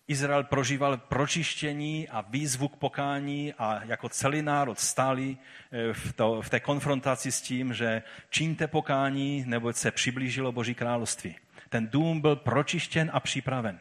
[0.08, 5.38] Izrael prožíval pročištění a výzvu k pokání a jako celý národ stáli
[5.71, 10.76] eh, v, to, v té konfrontaci s tím, že čiňte pokání, neboť se přiblížilo Boží
[10.76, 11.36] království.
[11.70, 13.80] Ten dům byl pročištěn a připraven.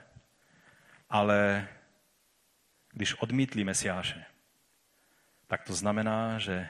[1.11, 1.69] Ale
[2.93, 4.25] když odmítli Mesiáše,
[5.47, 6.69] tak to znamená, že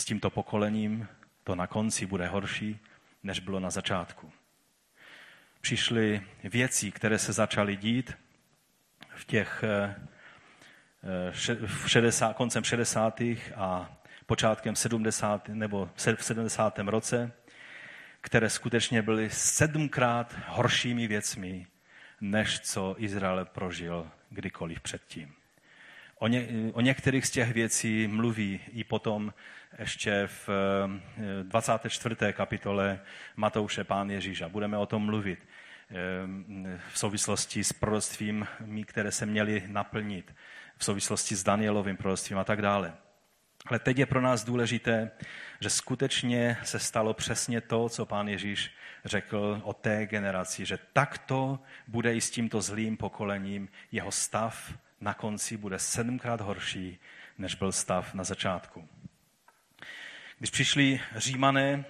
[0.00, 1.08] s tímto pokolením
[1.44, 2.78] to na konci bude horší,
[3.22, 4.32] než bylo na začátku.
[5.60, 8.12] Přišly věci, které se začaly dít
[9.14, 9.94] v těch eh,
[11.66, 13.20] v 60, koncem 60.
[13.56, 13.96] a
[14.26, 15.48] počátkem 70.
[15.48, 16.78] nebo v 70.
[16.78, 17.32] roce,
[18.20, 21.66] které skutečně byly sedmkrát horšími věcmi,
[22.20, 25.39] než co Izrael prožil kdykoliv předtím.
[26.22, 29.34] O, ně, o některých z těch věcí mluví i potom
[29.78, 30.48] ještě v
[31.42, 32.16] 24.
[32.20, 33.00] Eh, kapitole
[33.36, 35.94] Matouše Pán Ježíš a budeme o tom mluvit eh,
[36.92, 38.46] v souvislosti s proroctvím,
[38.86, 40.34] které se měly naplnit,
[40.76, 42.94] v souvislosti s Danielovým proroctvím a tak dále.
[43.66, 45.10] Ale teď je pro nás důležité,
[45.60, 48.70] že skutečně se stalo přesně to, co pán Ježíš
[49.04, 51.58] řekl o té generaci, že takto
[51.88, 56.98] bude i s tímto zlým pokolením jeho stav na konci bude sedmkrát horší,
[57.38, 58.88] než byl stav na začátku.
[60.38, 61.84] Když přišli římané,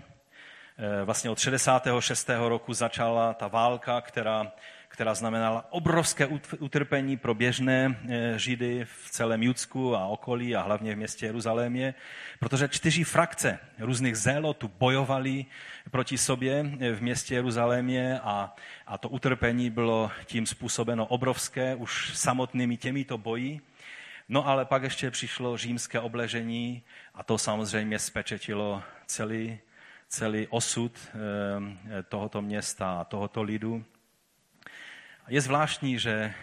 [0.79, 2.49] eh, vlastně od 66.
[2.49, 4.53] roku začala ta válka, která
[4.91, 6.27] která znamenala obrovské
[6.59, 11.95] utrpení pro běžné eh, židy v celém Judsku a okolí a hlavně v městě Jeruzalémě,
[12.39, 15.47] protože čtyři frakce různých zélotů bojovali
[15.91, 18.55] proti sobě eh, v městě Jeruzalémě a,
[18.87, 23.61] a to utrpení bylo tím způsobeno obrovské už samotnými těmito boji.
[24.29, 26.83] No ale pak ještě přišlo římské obležení
[27.15, 29.59] a to samozřejmě spečetilo celý,
[30.09, 33.85] celý osud eh, tohoto města a tohoto lidu.
[35.31, 36.35] Je zvláštní, že,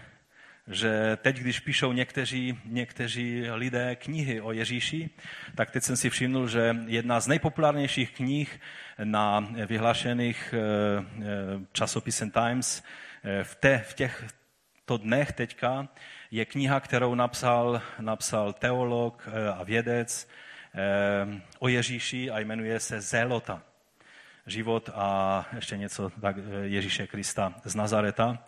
[0.68, 5.10] že teď, když píšou někteří, někteří lidé knihy o Ježíši,
[5.56, 8.60] tak teď jsem si všimnul, že jedna z nejpopulárnějších knih
[9.04, 11.26] na vyhlášených eh, eh,
[11.72, 12.84] časopisem Times
[13.24, 15.88] eh, v, te, v těchto dnech teďka
[16.32, 20.30] je kniha, kterou napsal, napsal teolog a vědec
[21.60, 23.62] o Ježíši a jmenuje se Zélota
[24.46, 28.40] život a ještě něco tak Ježíše Krista z Nazareta.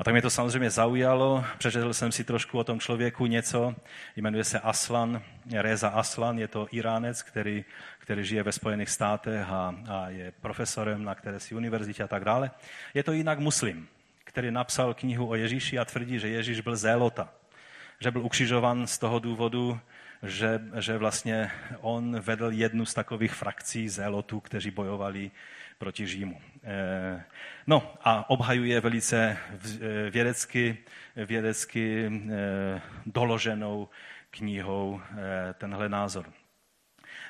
[0.00, 1.44] A tak mě to samozřejmě zaujalo.
[1.58, 3.74] Přečetl jsem si trošku o tom člověku něco.
[4.16, 5.22] Jmenuje se Aslan,
[5.52, 6.38] Reza Aslan.
[6.38, 7.64] Je to Iránec, který,
[7.98, 12.50] který žije ve Spojených státech a, a je profesorem na si univerzitě a tak dále.
[12.94, 13.88] Je to jinak muslim,
[14.24, 17.28] který napsal knihu o Ježíši a tvrdí, že Ježíš byl zélota.
[18.00, 19.80] Že byl ukřižovan z toho důvodu,
[20.22, 25.30] že, že vlastně on vedl jednu z takových frakcí zélotů, kteří bojovali
[25.80, 26.40] proti Římu.
[26.62, 27.24] Eh,
[27.66, 30.78] no a obhajuje velice eh, vědecky,
[31.16, 33.88] vědecky eh, doloženou
[34.30, 35.00] knihou
[35.54, 36.32] tenhle názor.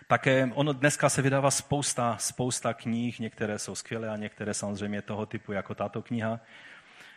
[0.07, 5.27] Také ono dneska se vydává spousta, spousta knih, některé jsou skvělé a některé samozřejmě toho
[5.27, 6.41] typu jako tato kniha.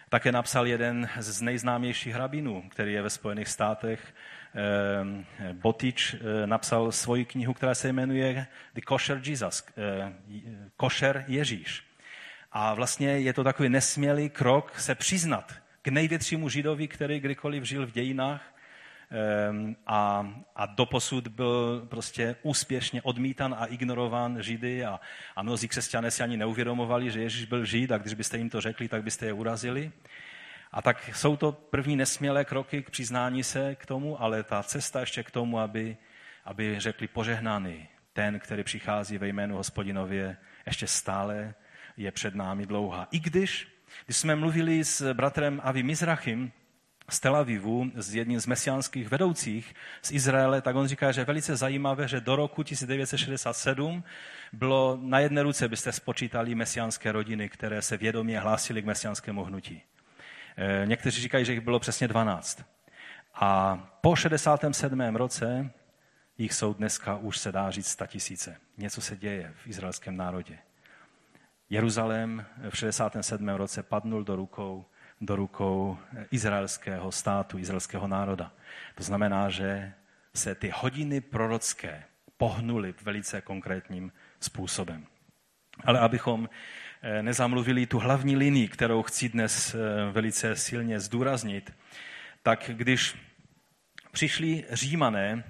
[0.09, 4.13] Také napsal jeden z nejznámějších hrabinů, který je ve Spojených státech,
[4.55, 10.13] Ehm, Botič eh, napsal svoji knihu, která se jmenuje The Kosher Jesus, eh,
[10.77, 11.83] Kosher Ježíš.
[12.51, 17.87] A vlastně je to takový nesmělý krok se přiznat k největšímu židovi, který kdykoliv žil
[17.87, 18.55] v dějinách
[19.09, 24.99] ehm, a, a doposud byl prostě úspěšně odmítan a ignorován židy a,
[25.35, 28.61] a mnozí křesťané si ani neuvědomovali, že Ježíš byl žid a když byste jim to
[28.61, 29.91] řekli, tak byste je urazili.
[30.73, 34.99] A tak jsou to první nesmělé kroky k přiznání se k tomu, ale ta cesta
[34.99, 35.97] ještě k tomu, aby,
[36.45, 41.53] aby řekli požehnaný ten, který přichází ve jménu hospodinově, ještě stále
[41.97, 43.07] je před námi dlouhá.
[43.11, 43.67] I když,
[44.05, 46.51] když jsme mluvili s bratrem Avi Mizrachim
[47.09, 51.55] z Tel Avivu, s jedním z mesiánských vedoucích z Izraele, tak on říká, že velice
[51.55, 54.03] zajímavé, že do roku 1967
[54.53, 59.81] bylo na jedné ruce, byste spočítali mesiánské rodiny, které se vědomě hlásily k mesiánskému hnutí.
[60.57, 62.63] Eh, někteří říkají, že jich bylo přesně 12.
[63.33, 65.15] A po 67.
[65.15, 65.69] roce
[66.37, 68.57] jich jsou dneska už se dá říct 100 tisíce.
[68.77, 70.57] Něco se děje v izraelském národě.
[71.69, 73.49] Jeruzalém v 67.
[73.49, 74.85] roce padnul do rukou,
[75.21, 75.97] do rukou
[76.31, 78.53] izraelského státu, izraelského národa.
[78.95, 79.93] To znamená, že
[80.35, 82.03] se ty hodiny prorocké
[82.37, 85.05] pohnuly velice konkrétním způsobem.
[85.83, 86.49] Ale abychom Eh,
[87.21, 89.77] nezamluvili tu hlavní linii, kterou chci dnes eh,
[90.11, 91.73] velice silně zdůraznit,
[92.43, 93.15] tak když
[94.11, 95.43] přišli římané,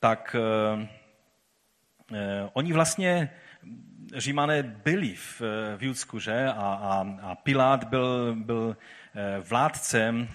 [0.00, 0.88] tak eh,
[2.52, 3.30] oni vlastně
[4.16, 5.40] Římané byli v,
[5.76, 6.46] v Judsku, že?
[6.46, 8.76] A, a, a Pilát byl, byl
[9.48, 10.28] vládcem,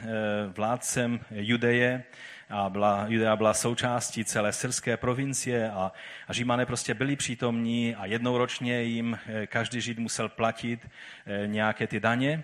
[0.56, 2.04] vládcem Judeje
[2.50, 5.92] a byla, Judea byla součástí celé syrské provincie a,
[6.28, 10.90] a Římané prostě byli přítomní a jednou ročně jim eh, každý Žid musel platit
[11.26, 12.44] eh, nějaké ty daně,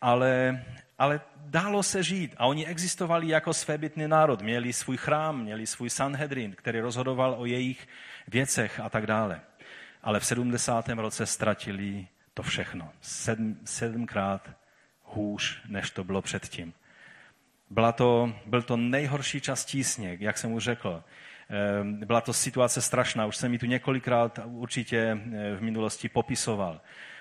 [0.00, 0.64] ale,
[0.98, 5.90] ale dalo se žít a oni existovali jako svébytný národ, měli svůj chrám, měli svůj
[5.90, 7.88] Sanhedrin, který rozhodoval o jejich
[8.28, 9.40] věcech a tak dále.
[10.02, 10.88] Ale v 70.
[10.88, 12.92] roce ztratili to všechno.
[13.00, 14.50] Sedm, sedmkrát
[15.04, 16.72] hůř, než to bylo předtím.
[17.70, 21.02] Byla to, byl to nejhorší čas tísně, jak jsem už řekl.
[21.82, 25.18] Byla to situace strašná, už jsem ji tu několikrát určitě
[25.56, 26.80] v minulosti popisoval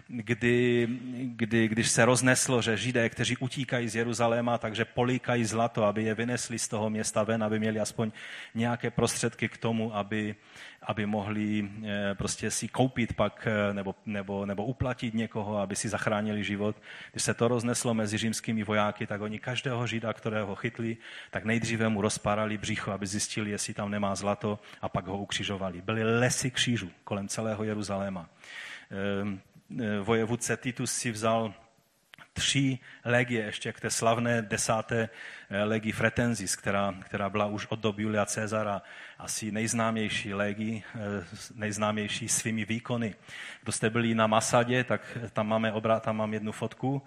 [0.09, 0.87] kdy,
[1.23, 6.13] kdy, když se rozneslo, že židé, kteří utíkají z Jeruzaléma, takže políkají zlato, aby je
[6.15, 8.11] vynesli z toho města ven, aby měli aspoň
[8.55, 10.35] nějaké prostředky k tomu, aby,
[10.81, 15.89] aby mohli eh, prostě si koupit pak eh, nebo, nebo, nebo uplatit někoho, aby si
[15.89, 16.75] zachránili život.
[17.11, 20.97] Když se to rozneslo mezi římskými vojáky, tak oni každého žida, kterého chytli,
[21.31, 25.81] tak nejdříve mu rozpárali břicho, aby zjistili, jestli tam nemá zlato a pak ho ukřižovali.
[25.81, 28.29] Byly lesy křížů kolem celého Jeruzaléma.
[29.77, 31.53] Eh, vojevůdce Titus si vzal
[32.33, 35.09] tři legie ještě k té slavné desáté
[35.49, 38.81] eh, legii Fretensis, která, která byla už od doby Julia Cezara
[39.17, 43.15] asi nejznámější legii, eh, nejznámější svými výkony.
[43.63, 47.01] Kdo jste byli na Masadě, tak tam máme obrat, tam mám jednu fotku.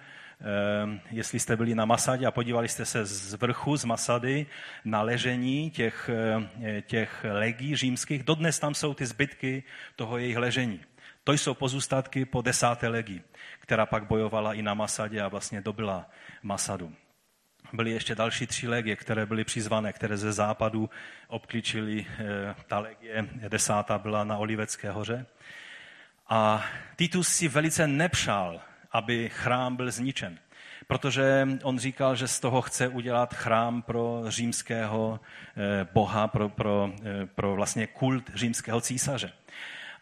[1.11, 4.47] Jestli jste byli na Masadě a podívali jste se z vrchu, z Masady,
[4.85, 6.11] na ležení těch,
[6.87, 9.63] těch legí římských, dodnes tam jsou ty zbytky
[9.97, 10.81] toho jejich ležení.
[11.25, 13.23] To jsou pozůstatky po desáté legi,
[13.61, 16.11] která pak bojovala i na Masadě a vlastně dobila
[16.43, 16.95] Masadu.
[17.73, 20.91] Byly ještě další tři legie, které byly přizvané, které ze západu
[21.29, 22.07] obklíčily.
[22.19, 25.27] Eh, ta legie desátá byla na Olivecké hoře.
[26.29, 26.65] A
[26.97, 28.61] Titus si velice nepřál,
[28.93, 30.39] aby chrám byl zničen,
[30.87, 35.21] protože on říkal, že z toho chce udělat chrám pro římského
[35.57, 39.33] eh, boha, pro, pro, eh, pro vlastně kult římského císaře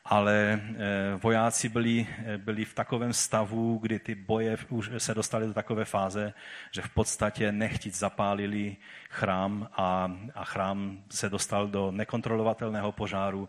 [0.05, 0.79] ale eh,
[1.23, 5.85] vojáci byli, eh, byli v takovém stavu, kdy ty boje už se dostaly do takové
[5.85, 6.33] fáze,
[6.71, 8.77] že v podstatě nechtit zapálili
[9.11, 13.49] chrám a, a chrám se dostal do nekontrolovatelného požáru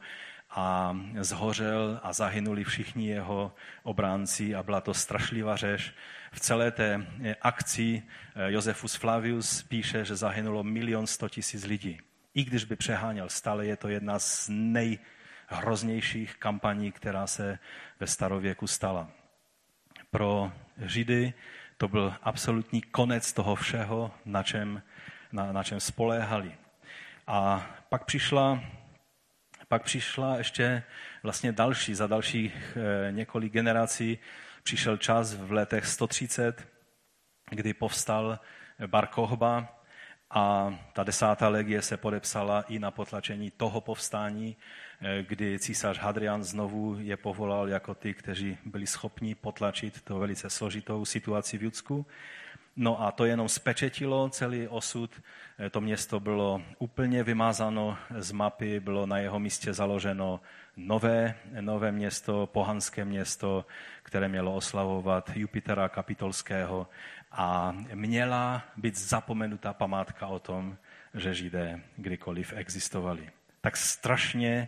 [0.50, 5.94] a zhořel a zahynuli všichni jeho obránci a byla to strašlivá řeš.
[6.32, 8.04] V celé té eh, akci
[8.48, 12.00] Josefus Flavius píše, že zahynulo milion sto tisíc lidí.
[12.34, 15.00] I když by přeháněl, stále je to jedna z nej,
[15.52, 17.60] hroznějších kampaní, která se
[18.00, 19.10] ve starověku stala.
[20.12, 21.34] Pro Židy
[21.78, 24.82] to byl absolutní konec toho všeho, na čem,
[25.32, 26.56] na, na čem spoléhali.
[27.28, 28.64] A pak přišla,
[29.68, 30.84] pak přišla ještě
[31.24, 34.20] vlastně další, za dalších e, několik generací
[34.64, 36.68] přišel čas v letech 130,
[37.50, 38.40] kdy povstal
[38.88, 39.82] Bar Kochba,
[40.34, 44.81] a ta desátá legie se podepsala i na potlačení toho povstání, eh,
[45.22, 51.06] kdy císař Hadrian znovu je povolal jako ty, kteří byli schopni potlačit to velice složitou
[51.06, 52.06] situaci v Judsku.
[52.76, 55.22] No a to jenom spečetilo celý osud.
[55.60, 60.42] Eh, to město bylo úplně vymázáno z mapy, bylo na jeho místě založeno
[60.78, 63.66] nové, nové město, pohanské město,
[64.04, 66.88] které mělo oslavovat Jupitera Kapitolského
[67.32, 70.78] a měla být zapomenutá památka o tom,
[71.14, 73.30] že Židé kdykoliv existovali.
[73.62, 74.68] Tak strašně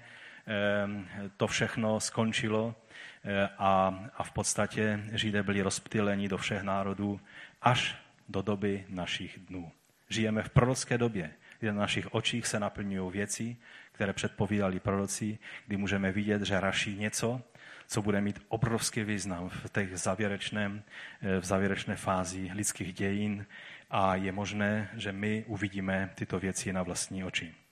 [1.38, 2.76] to všechno skončilo
[3.24, 7.22] eh, a, a v podstatě Židé byli rozptyleni do všech národů
[7.62, 7.96] až
[8.30, 9.72] do doby našich dnů.
[10.10, 13.58] Žijeme v prorocké době, kdy na našich očích se naplňují věci,
[13.92, 15.38] které předpovídali proroci,
[15.68, 17.42] kdy můžeme vidět, že raší něco,
[17.88, 20.84] co bude mít obrovský význam v, těch závěrečném,
[21.22, 23.46] eh, v závěrečné fázi lidských dějin
[23.90, 27.63] a je možné, že my uvidíme tyto věci na vlastní oči.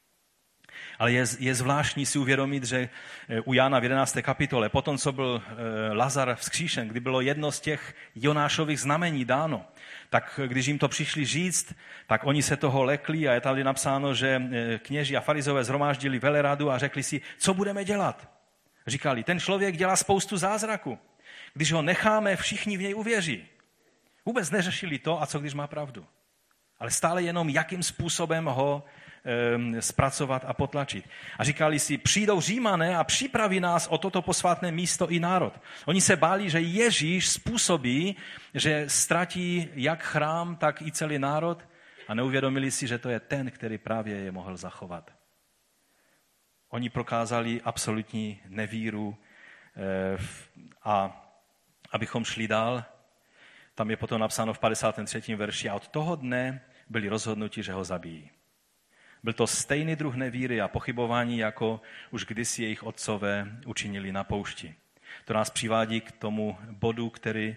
[1.00, 2.90] Ale je, je zvláštní si uvědomit, že
[3.30, 4.18] eh, u Jána v 11.
[4.22, 9.66] kapitole, potom, co byl eh, Lazar vzkříšen, kdy bylo jedno z těch Jonášových znamení dáno,
[10.10, 11.76] tak když jim to přišli říct,
[12.08, 14.42] tak oni se toho lekli a je tady napsáno, že
[14.80, 18.30] kněži a farizové zhromáždili veleradu a řekli si, co budeme dělat.
[18.88, 21.00] Říkali, ten člověk dělá spoustu zázraku.
[21.54, 23.46] Když ho necháme, všichni v něj uvěří.
[24.26, 26.06] Vůbec neřešili to, a co když má pravdu.
[26.80, 28.84] Ale stále jenom, jakým způsobem ho
[29.80, 31.10] zpracovat a potlačit.
[31.38, 35.54] A říkali si, přijdou římané a připraví nás o toto posvátné místo i národ.
[35.86, 38.16] Oni se báli, že Ježíš způsobí,
[38.54, 41.68] že ztratí jak chrám, tak i celý národ
[42.08, 45.12] a neuvědomili si, že to je ten, který právě je mohl zachovat.
[46.70, 49.18] Oni prokázali absolutní nevíru
[49.78, 50.18] eh,
[50.84, 51.28] a
[51.92, 52.84] abychom šli dál,
[53.76, 55.36] tam je potom napsáno v 53.
[55.36, 58.32] verši a od toho dne byli rozhodnuti, že ho zabijí.
[59.24, 64.76] Byl to stejný druh nevíry a pochybování, jako už kdysi jejich otcové učinili na poušti.
[65.26, 67.56] To nás přivádí k tomu bodu, který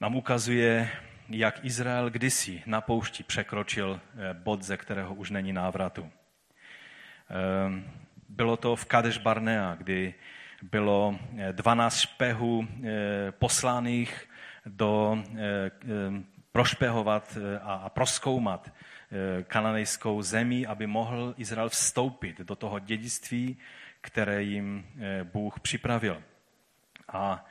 [0.00, 0.90] nám ukazuje,
[1.28, 6.10] jak Izrael kdysi na poušti překročil eh, bod, ze kterého už není návratu.
[7.30, 7.84] Ehm,
[8.28, 10.14] bylo to v Kadeš Barnea, kdy
[10.62, 11.18] bylo
[11.52, 14.28] 12 eh, špehů eh, poslaných
[14.66, 15.70] do, eh,
[16.52, 18.72] prošpehovat a proskoumat
[19.42, 23.58] kananejskou zemi, aby mohl Izrael vstoupit do toho dědictví,
[24.00, 24.86] které jim
[25.32, 26.22] Bůh připravil.
[27.08, 27.44] A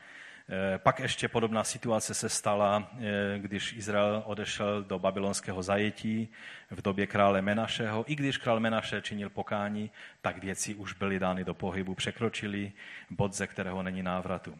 [0.51, 6.29] Eh, pak ještě podobná situace se stala, eh, když Izrael odešel do babylonského zajetí
[6.71, 8.11] v době krále Menašeho.
[8.11, 9.91] I když král Menaše činil pokání,
[10.21, 12.71] tak věci už byly dány do pohybu, překročili
[13.09, 14.57] bod, ze kterého není návratu.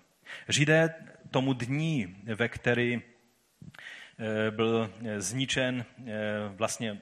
[0.48, 0.96] Židé
[1.32, 3.02] tomu dní, ve který eh,
[4.52, 5.86] byl zničen
[6.56, 7.00] vlastně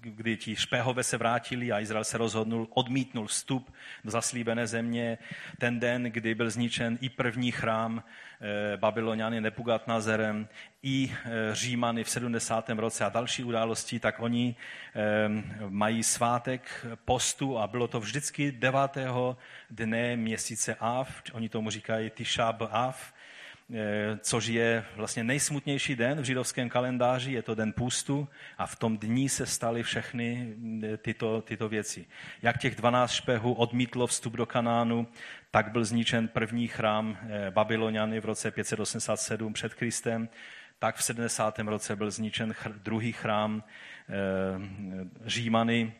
[0.00, 5.18] kdy ti špehové se vrátili a Izrael se rozhodnul, odmítnul vstup do zaslíbené země.
[5.58, 8.02] Ten den, kdy byl zničen i první chrám
[8.40, 10.48] eh, Babyloniany Nebugatnazerem,
[10.82, 12.68] i eh, Římany v 70.
[12.68, 14.56] roce a další události, tak oni
[14.94, 15.28] eh,
[15.68, 18.80] mají svátek postu a bylo to vždycky 9.
[19.70, 23.17] dne měsíce Av, oni tomu říkají Tishab Av, Eh,
[24.20, 28.98] což je vlastně nejsmutnější den v židovském kalendáři, je to den půstu a v tom
[28.98, 32.06] dní se staly všechny eh, tyto, tyto věci.
[32.42, 35.06] Jak těch 12 špehů odmítlo vstup do Kanánu,
[35.50, 40.28] tak byl zničen první chrám eh, Babyloniany v roce 587 před Kristem,
[40.78, 41.58] tak v 70.
[41.58, 43.64] roce byl zničen druhý chrám
[45.26, 45.92] Římany,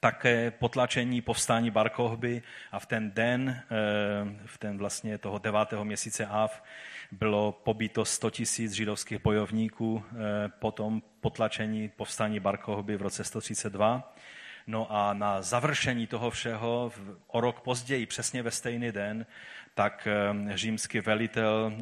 [0.00, 2.42] také potlačení povstání Barkohby
[2.72, 6.62] a v ten den, eh, v ten vlastně toho devátého měsíce Av,
[7.12, 10.14] bylo pobyto 100 tisíc židovských bojovníků eh,
[10.58, 14.14] po tom potlačení povstání Barkohby v roce 132.
[14.66, 16.92] No a na završení toho všeho,
[17.26, 19.26] o rok později, přesně ve stejný den,
[19.74, 21.72] tak eh, římský velitel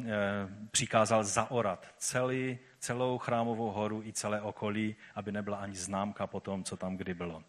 [0.71, 6.63] přikázal zaorat celý, celou chrámovou horu i celé okolí, aby nebyla ani známka po tom,
[6.63, 7.43] co tam kdy bylo.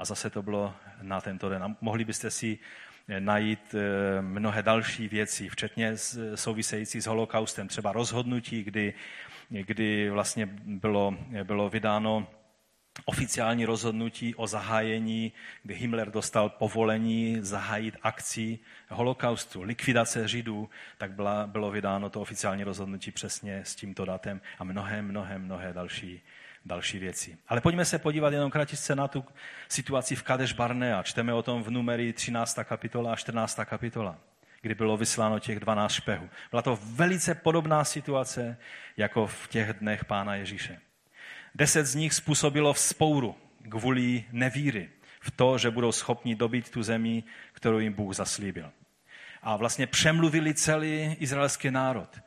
[0.00, 1.62] A zase to bylo na tento den.
[1.62, 2.58] A mohli byste si
[3.08, 5.96] eh, najít eh, mnohé další věci, včetně
[6.34, 8.94] související s holokaustem, třeba rozhodnutí, kdy,
[9.50, 12.26] kdy vlastně bylo, bylo vydáno
[13.04, 15.32] oficiální rozhodnutí o zahájení,
[15.62, 22.64] kdy Himmler dostal povolení zahájit akci holokaustu, likvidace Židů, tak byla, bylo vydáno to oficiální
[22.64, 26.22] rozhodnutí přesně s tímto datem a mnohé, mnohé, mnohé další
[26.64, 27.38] další věci.
[27.48, 29.24] Ale pojďme se podívat jenom kratičce na tu
[29.68, 31.02] situaci v Kadeš Barnea.
[31.02, 32.58] Čteme o tom v numeri 13.
[32.64, 33.60] kapitola a 14.
[33.64, 34.18] kapitola,
[34.62, 36.30] kdy bylo vysláno těch 12 špehů.
[36.50, 38.56] Byla to velice podobná situace,
[38.96, 40.80] jako v těch dnech pána Ježíše.
[41.54, 43.34] Deset z nich způsobilo vzpouru
[43.68, 44.88] kvůli nevíry
[45.20, 48.72] v to, že budou schopni dobít tu zemi, kterou jim Bůh zaslíbil.
[49.42, 52.20] A vlastně přemluvili celý izraelský národ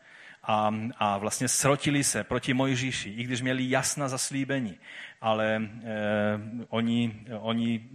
[0.43, 4.77] a, a vlastně srotili se proti Mojžíši, i když měli jasná zaslíbení,
[5.21, 7.89] ale eh, oni, oni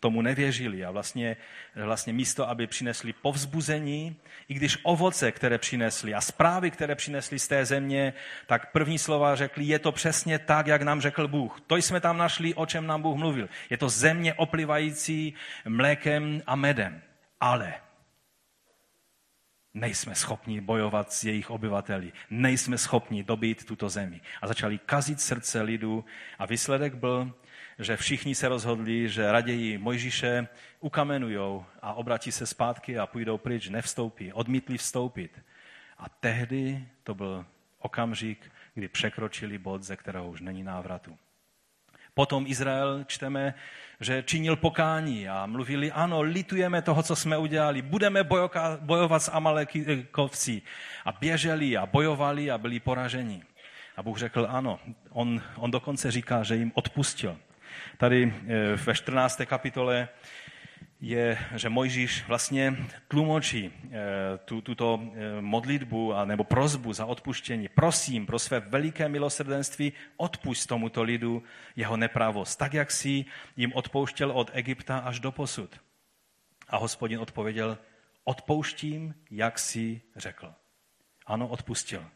[0.00, 1.36] tomu nevěřili a vlastně,
[1.84, 4.16] vlastně místo, aby přinesli povzbuzení,
[4.48, 8.12] i když ovoce, které přinesli a zprávy, které přinesli z té země,
[8.46, 11.60] tak první slova řekli, je to přesně tak, jak nám řekl Bůh.
[11.66, 13.48] To jsme tam našli, o čem nám Bůh mluvil.
[13.70, 15.34] Je to země oplivající
[15.68, 17.02] mlékem a medem.
[17.40, 17.74] Ale
[19.74, 24.20] nejsme schopni bojovat s jejich obyvateli, nejsme schopni dobít tuto zemi.
[24.42, 26.04] A začali kazit srdce lidu
[26.38, 27.34] a výsledek byl,
[27.78, 30.48] že všichni se rozhodli, že raději Mojžíše
[30.80, 35.42] ukamenujou a obratí se zpátky a půjdou pryč, nevstoupí, odmítli vstoupit.
[35.98, 37.46] A tehdy to byl
[37.78, 41.18] okamžik, kdy překročili bod, ze kterého už není návratu.
[42.18, 43.54] Potom Izrael čteme,
[44.00, 48.26] že činil pokání a mluvili, ano, litujeme toho, co jsme udělali, budeme
[48.80, 50.62] bojovat s Amalekovci.
[51.04, 53.42] A běželi a bojovali a byli poraženi.
[53.96, 57.36] A Bůh řekl, ano, on, on dokonce říká, že jim odpustil.
[57.96, 59.40] Tady eh, ve 14.
[59.46, 60.08] kapitole
[61.00, 62.76] je, že Mojžíš vlastně
[63.08, 67.68] tlumočí eh, tu, tuto eh, modlitbu a, nebo prozbu za odpuštění.
[67.68, 71.42] Prosím pro své veliké milosrdenství odpust tomuto lidu
[71.76, 73.24] jeho nepravost, tak jak si
[73.56, 75.80] jim odpouštěl od Egypta až do posud.
[76.68, 77.78] A hospodin odpověděl,
[78.24, 80.54] odpouštím, jak si řekl.
[81.26, 82.06] Ano, odpustil,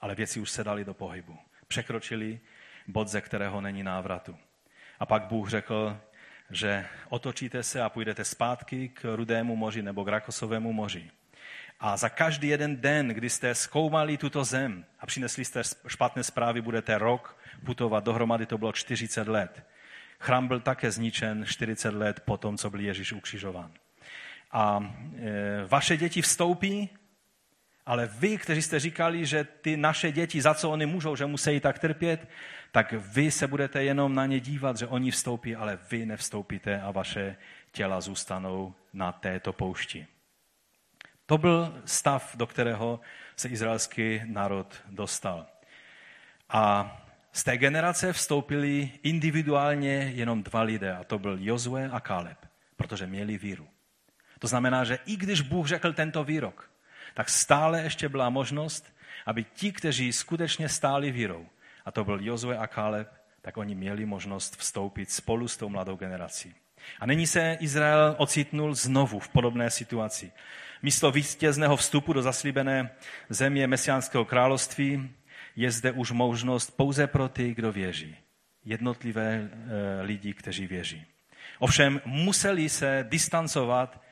[0.00, 1.38] ale věci už se dali do pohybu.
[1.68, 2.40] Překročili
[2.86, 4.36] bod, ze kterého není návratu.
[5.00, 6.00] A pak Bůh řekl,
[6.52, 11.10] že otočíte se a půjdete zpátky k Rudému moři nebo k Rakosovému moři.
[11.80, 16.60] A za každý jeden den, kdy jste zkoumali tuto zem a přinesli jste špatné zprávy,
[16.60, 18.04] budete rok putovat.
[18.04, 19.66] Dohromady to bylo 40 let.
[20.18, 23.72] Chrám byl také zničen 40 let po tom, co byl Ježíš ukřižován.
[24.52, 26.90] A e, vaše děti vstoupí,
[27.86, 31.60] ale vy, kteří jste říkali, že ty naše děti, za co oni můžou, že musí
[31.60, 32.28] tak trpět,
[32.72, 36.90] tak vy se budete jenom na ně dívat, že oni vstoupí, ale vy nevstoupíte a
[36.90, 37.36] vaše
[37.72, 40.06] těla zůstanou na této poušti.
[41.26, 43.00] To byl stav, do kterého
[43.36, 45.46] se izraelský národ dostal.
[46.48, 46.96] A
[47.32, 52.38] z té generace vstoupili individuálně jenom dva lidé, a to byl Jozue a Kaleb,
[52.76, 53.68] protože měli víru.
[54.38, 56.70] To znamená, že i když Bůh řekl tento výrok,
[57.14, 58.96] tak stále ještě byla možnost,
[59.26, 61.46] aby ti, kteří skutečně stáli vírou,
[61.84, 63.08] a to byl Jozue a Kaleb,
[63.42, 66.54] tak oni měli možnost vstoupit spolu s tou mladou generací.
[67.00, 70.32] A nyní se Izrael ocitnul znovu v podobné situaci.
[70.82, 72.90] Místo vítězného vstupu do zaslíbené
[73.28, 75.10] země Mesiánského království
[75.56, 78.16] je zde už možnost pouze pro ty, kdo věří.
[78.64, 79.48] Jednotlivé e,
[80.02, 81.06] lidi, kteří věří.
[81.58, 84.02] Ovšem museli se distancovat,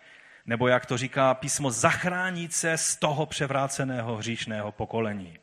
[0.47, 5.39] nebo jak to říká písmo, zachránit se z toho převráceného hříšného pokolení.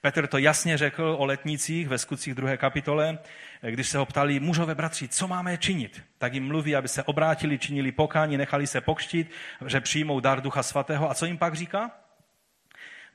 [0.00, 3.18] Petr to jasně řekl o letnicích ve skutcích druhé kapitole,
[3.62, 6.02] když se ho ptali, mužové bratři, co máme činit?
[6.18, 9.30] Tak jim mluví, aby se obrátili, činili pokání, nechali se pokštit,
[9.66, 11.10] že přijmou dar Ducha Svatého.
[11.10, 11.90] A co jim pak říká?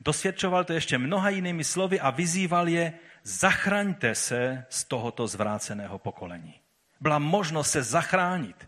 [0.02, 6.54] Dosvědčoval to ještě mnoha jinými slovy a vyzýval je, zachraňte se z tohoto zvráceného pokolení.
[7.02, 8.68] Byla možnost se zachránit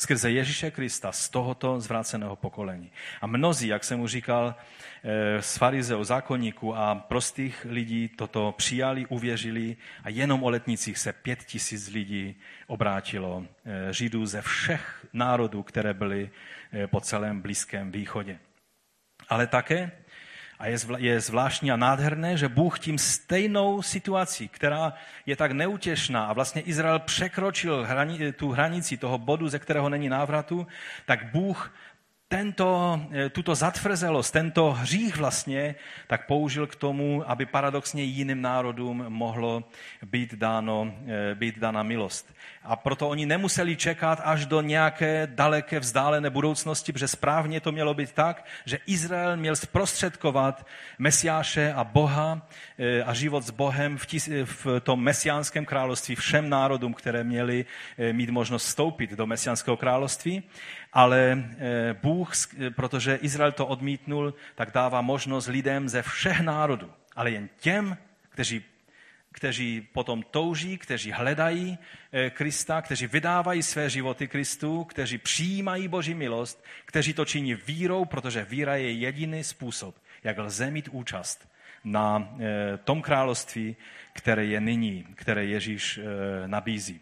[0.00, 2.90] skrze Ježíše Krista z tohoto zvráceného pokolení.
[3.20, 4.54] A mnozí, jak jsem už říkal,
[5.04, 11.12] eh, z farizeů, zákonníků a prostých lidí toto přijali, uvěřili a jenom o letnicích se
[11.12, 12.36] pět tisíc lidí
[12.66, 16.30] obrátilo eh, Židů ze všech národů, které byly
[16.72, 18.38] eh, po celém Blízkém východě.
[19.28, 19.90] Ale také
[20.58, 24.92] a je, je zvláštní a nádherné, že Bůh tím stejnou situací, která
[25.26, 30.08] je tak neutěšná a vlastně Izrael překročil hrani, tu hranici toho bodu, ze kterého není
[30.08, 30.66] návratu,
[31.06, 31.72] tak Bůh
[32.28, 35.74] tento, eh, tuto zatvrzelost, tento hřích vlastně,
[36.06, 39.64] tak použil k tomu, aby paradoxně jiným národům mohlo
[40.06, 42.34] být, dáno, eh, být dána milost.
[42.62, 47.94] A proto oni nemuseli čekat až do nějaké daleké vzdálené budoucnosti, protože správně to mělo
[47.94, 50.66] být tak, že Izrael měl zprostředkovat
[50.98, 52.46] Mesiáše a Boha
[52.78, 57.64] eh, a život s Bohem v, tis, v tom mesiánském království všem národům, které měli
[58.12, 60.42] mít možnost vstoupit do mesiánského království
[60.92, 62.32] ale eh, Bůh,
[62.76, 67.96] protože Izrael to odmítnul, tak dává možnost lidem ze všech národů, ale jen těm,
[68.28, 68.64] kteří,
[69.32, 71.78] kteří potom touží, kteří hledají
[72.12, 78.04] eh, Krista, kteří vydávají své životy Kristu, kteří přijímají Boží milost, kteří to činí vírou,
[78.04, 81.48] protože víra je jediný způsob, jak lze mít účast
[81.84, 83.76] na eh, tom království,
[84.12, 86.00] které je nyní, které Ježíš
[86.46, 87.00] nabízí.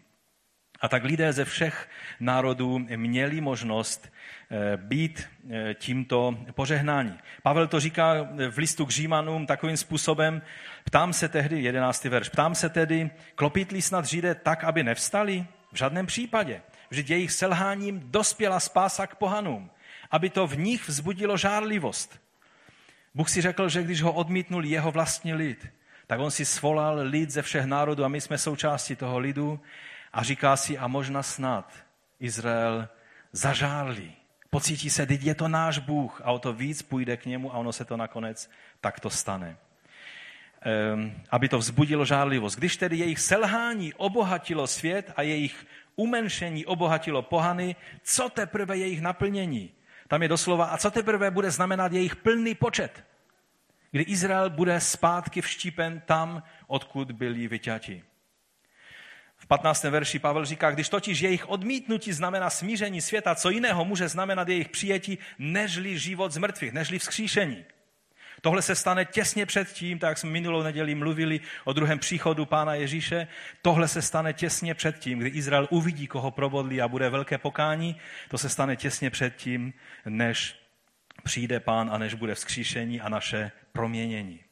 [0.79, 4.13] A tak lidé ze všech národů měli možnost
[4.51, 7.17] eh, být eh, tímto požehnání.
[7.43, 10.41] Pavel to říká v listu k Římanům takovým způsobem,
[10.83, 15.45] ptám se tehdy, jedenáctý verš, ptám se tedy, klopítli snad Židé tak, aby nevstali?
[15.73, 16.61] V žádném případě.
[16.89, 19.69] Vždyť jejich selháním dospěla spása k pohanům,
[20.11, 22.19] aby to v nich vzbudilo žárlivost.
[23.15, 25.67] Bůh si řekl, že když ho odmítnul jeho vlastní lid,
[26.07, 29.59] tak on si svolal lid ze všech národů a my jsme součástí toho lidu
[30.13, 31.73] a říká si, a možná snad
[32.19, 32.89] Izrael
[33.31, 34.15] zažárlí.
[34.49, 37.57] Pocítí se, teď je to náš Bůh a o to víc půjde k němu a
[37.57, 38.49] ono se to nakonec
[38.81, 39.57] takto stane.
[40.93, 42.57] Um, aby to vzbudilo žárlivost.
[42.57, 49.71] Když tedy jejich selhání obohatilo svět a jejich umenšení obohatilo pohany, co teprve jejich naplnění?
[50.07, 53.03] Tam je doslova, a co teprve bude znamenat jejich plný počet?
[53.91, 58.03] Kdy Izrael bude zpátky vštípen tam, odkud byli vyťati.
[59.47, 59.83] V 15.
[59.83, 64.69] verši Pavel říká, když totiž jejich odmítnutí znamená smíření světa, co jiného může znamenat jejich
[64.69, 67.65] přijetí, nežli život z mrtvých, nežli vzkříšení.
[68.41, 72.45] Tohle se stane těsně před tím, tak jak jsme minulou neděli mluvili o druhém příchodu
[72.45, 73.27] Pána Ježíše.
[73.61, 77.95] Tohle se stane těsně před tím, kdy Izrael uvidí, koho probodlí a bude velké pokání.
[78.29, 79.73] To se stane těsně před tím,
[80.05, 80.55] než
[81.23, 84.46] přijde Pán a než bude vzkříšení a naše proměnění.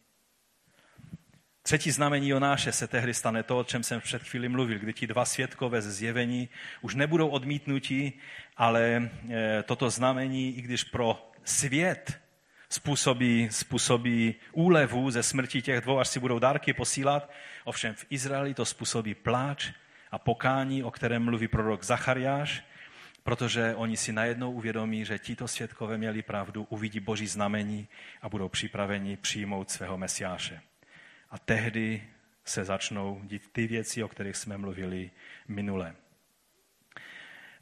[1.66, 5.08] Třetí znamení Jonáše se tehdy stane to, o čem jsem před chvíli mluvil, kdy ti
[5.08, 6.50] dva světkové ze zjevení
[6.82, 8.14] už nebudou odmítnutí,
[8.58, 12.22] ale e, toto znamení, i když pro svět
[12.70, 17.32] způsobí, způsobí úlevu ze smrti těch dvou, až si budou dárky posílat,
[17.64, 19.72] ovšem v Izraeli to způsobí pláč
[20.12, 22.64] a pokání, o kterém mluví prorok Zachariáš,
[23.24, 27.88] protože oni si najednou uvědomí, že tito světkové měli pravdu, uvidí boží znamení
[28.22, 30.62] a budou připraveni přijmout svého mesiáše.
[31.30, 32.04] A tehdy
[32.46, 35.12] se začnou dít ty věci, o kterých jsme mluvili
[35.48, 35.96] minule.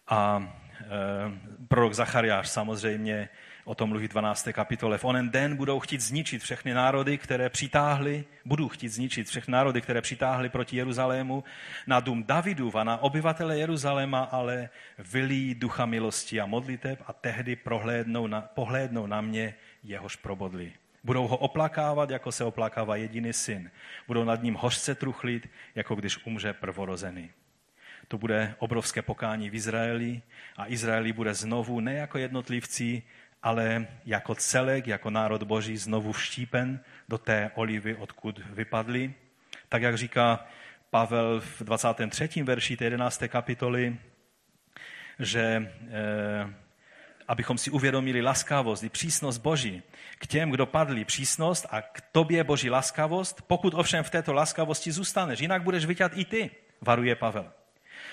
[0.07, 3.29] A e, prorok Zachariáš samozřejmě
[3.65, 4.47] o tom mluví 12.
[4.51, 4.97] kapitole.
[4.97, 9.81] V onen den budou chtít zničit všechny národy, které přitáhly, budou chtít zničit všechny národy,
[9.81, 11.43] které přitáhly proti Jeruzalému
[11.87, 17.55] na dům Davidův a na obyvatele Jeruzaléma, ale vylí ducha milosti a modliteb a tehdy
[17.55, 20.73] prohlédnou na, pohlédnou na mě, jehož probodli.
[21.03, 23.71] Budou ho oplakávat, jako se oplakává jediný syn.
[24.07, 27.31] Budou nad ním hořce truchlit, jako když umře prvorozený.
[28.07, 30.21] To bude obrovské pokání v Izraeli
[30.57, 33.03] a Izraeli bude znovu ne jako jednotlivci,
[33.43, 36.79] ale jako celek, jako národ boží znovu vštípen
[37.09, 39.13] do té olivy, odkud vypadli.
[39.69, 40.45] Tak jak říká
[40.89, 42.43] Pavel v 23.
[42.43, 43.23] verši té 11.
[43.27, 43.97] kapitoly,
[45.19, 46.53] že eh,
[47.27, 49.83] abychom si uvědomili laskavost i přísnost Boží
[50.17, 54.91] k těm, kdo padli přísnost a k tobě Boží laskavost, pokud ovšem v této laskavosti
[54.91, 56.49] zůstaneš, jinak budeš vyťat i ty,
[56.81, 57.51] varuje Pavel.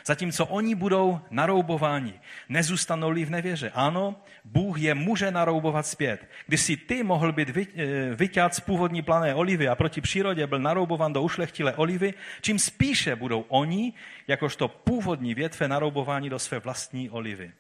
[0.07, 2.15] Zatímco oni budou naroubováni,
[2.49, 3.71] nezůstanou-li v nevěře.
[3.75, 6.29] Ano, Bůh je může naroubovat zpět.
[6.47, 10.59] Když si ty mohl být eh, vyťat z původní plané olivy a proti přírodě byl
[10.59, 13.93] naroubovan do ušlechtilé olivy, čím spíše budou oni,
[14.29, 17.53] jakožto původní větve, naroubováni do své vlastní olivy.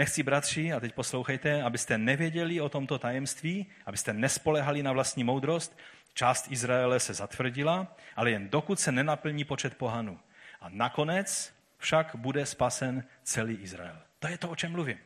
[0.00, 5.78] Nechci, bratři, a teď poslouchejte, abyste nevěděli o tomto tajemství, abyste nespolehali na vlastní moudrost.
[6.14, 10.18] Část Izraele se zatvrdila, ale jen dokud se nenaplní počet pohanů.
[10.60, 13.96] A nakonec však bude spasen celý Izrael.
[14.18, 14.98] To je to, o čem mluvím.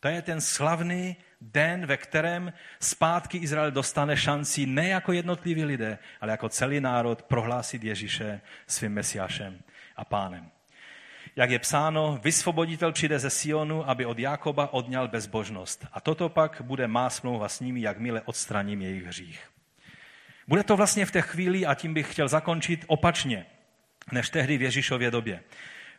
[0.00, 5.98] To je ten slavný den, ve kterém zpátky Izrael dostane šanci ne jako jednotliví lidé,
[6.20, 9.62] ale jako celý národ prohlásit Ježíše svým mesiášem
[9.96, 10.53] a pánem.
[11.36, 15.86] Jak je psáno, vysvoboditel přijde ze Sionu, aby od Jákoba odňal bezbožnost.
[15.92, 19.40] A toto pak bude má smlouva s nimi, jakmile odstraním jejich hřích.
[20.48, 23.46] Bude to vlastně v té chvíli, a tím bych chtěl zakončit, opačně,
[24.12, 25.40] než tehdy v Ježíšově době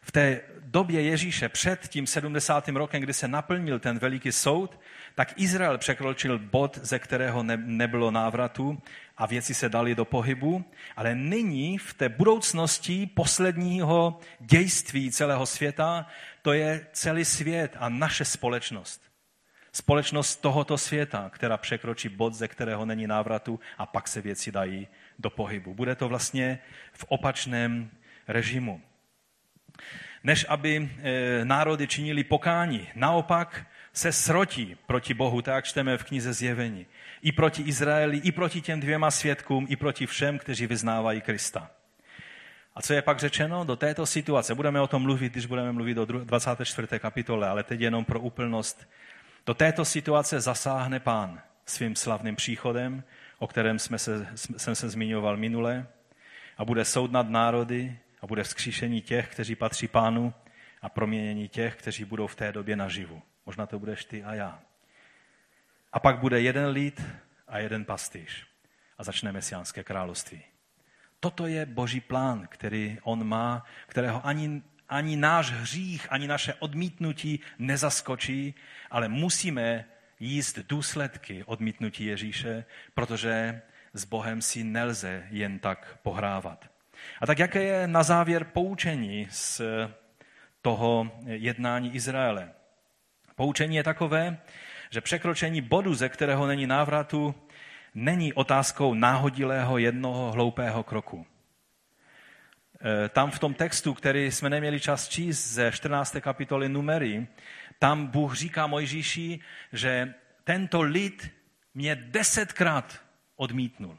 [0.06, 2.68] v té době Ježíše před tím 70.
[2.68, 4.80] rokem, kdy se naplnil ten veliký soud,
[5.16, 8.82] tak Izrael překročil bod, ze kterého ne, nebylo návratu
[9.18, 16.08] a věci se daly do pohybu, ale nyní v té budoucnosti posledního dějství celého světa,
[16.42, 19.02] to je celý svět a naše společnost.
[19.72, 24.88] Společnost tohoto světa, která překročí bod, ze kterého není návratu a pak se věci dají
[25.20, 25.74] do pohybu.
[25.74, 26.60] Bude to vlastně
[26.94, 27.90] v opačném
[28.28, 28.82] režimu
[30.26, 32.88] než aby e, národy činili pokání.
[32.96, 36.86] Naopak se srotí proti Bohu, tak čteme v knize Zjevení.
[37.22, 41.72] I proti Izraeli, i proti těm dvěma svědkům, i proti všem, kteří vyznávají Krista.
[42.76, 43.64] A co je pak řečeno?
[43.64, 47.00] Do této situace, budeme o tom mluvit, když budeme mluvit o 24.
[47.00, 48.90] kapitole, ale teď jenom pro úplnost.
[49.46, 53.04] Do této situace zasáhne pán svým slavným příchodem,
[53.40, 55.88] o kterém jsme se, jsem se zmiňoval minule,
[56.58, 60.34] a bude soud nad národy a bude vzkříšení těch, kteří patří pánu
[60.82, 63.22] a proměnění těch, kteří budou v té době naživu.
[63.46, 64.60] Možná to budeš ty a já.
[65.96, 67.02] A pak bude jeden lid
[67.48, 68.48] a jeden pastýř.
[68.98, 70.42] A začne mesiánské království.
[71.20, 77.40] Toto je boží plán, který on má, kterého ani, ani náš hřích, ani naše odmítnutí
[77.60, 78.56] nezaskočí,
[78.92, 79.86] ale musíme
[80.20, 83.62] jíst důsledky odmítnutí Ježíše, protože
[83.94, 86.70] s Bohem si nelze jen tak pohrávat.
[87.22, 89.62] A tak jaké je na závěr poučení z
[90.62, 92.52] toho jednání Izraele?
[93.36, 94.38] Poučení je takové,
[94.90, 97.36] že překročení bodu, ze kterého není návratu,
[97.96, 101.26] není otázkou náhodilého jednoho hloupého kroku.
[103.06, 106.16] E, tam v tom textu, který jsme neměli čas číst ze 14.
[106.20, 107.28] kapitoly Numery,
[107.80, 109.40] tam Bůh říká Mojžíši,
[109.74, 110.14] že
[110.44, 111.32] tento lid
[111.74, 113.02] mě desetkrát
[113.36, 113.98] odmítnul.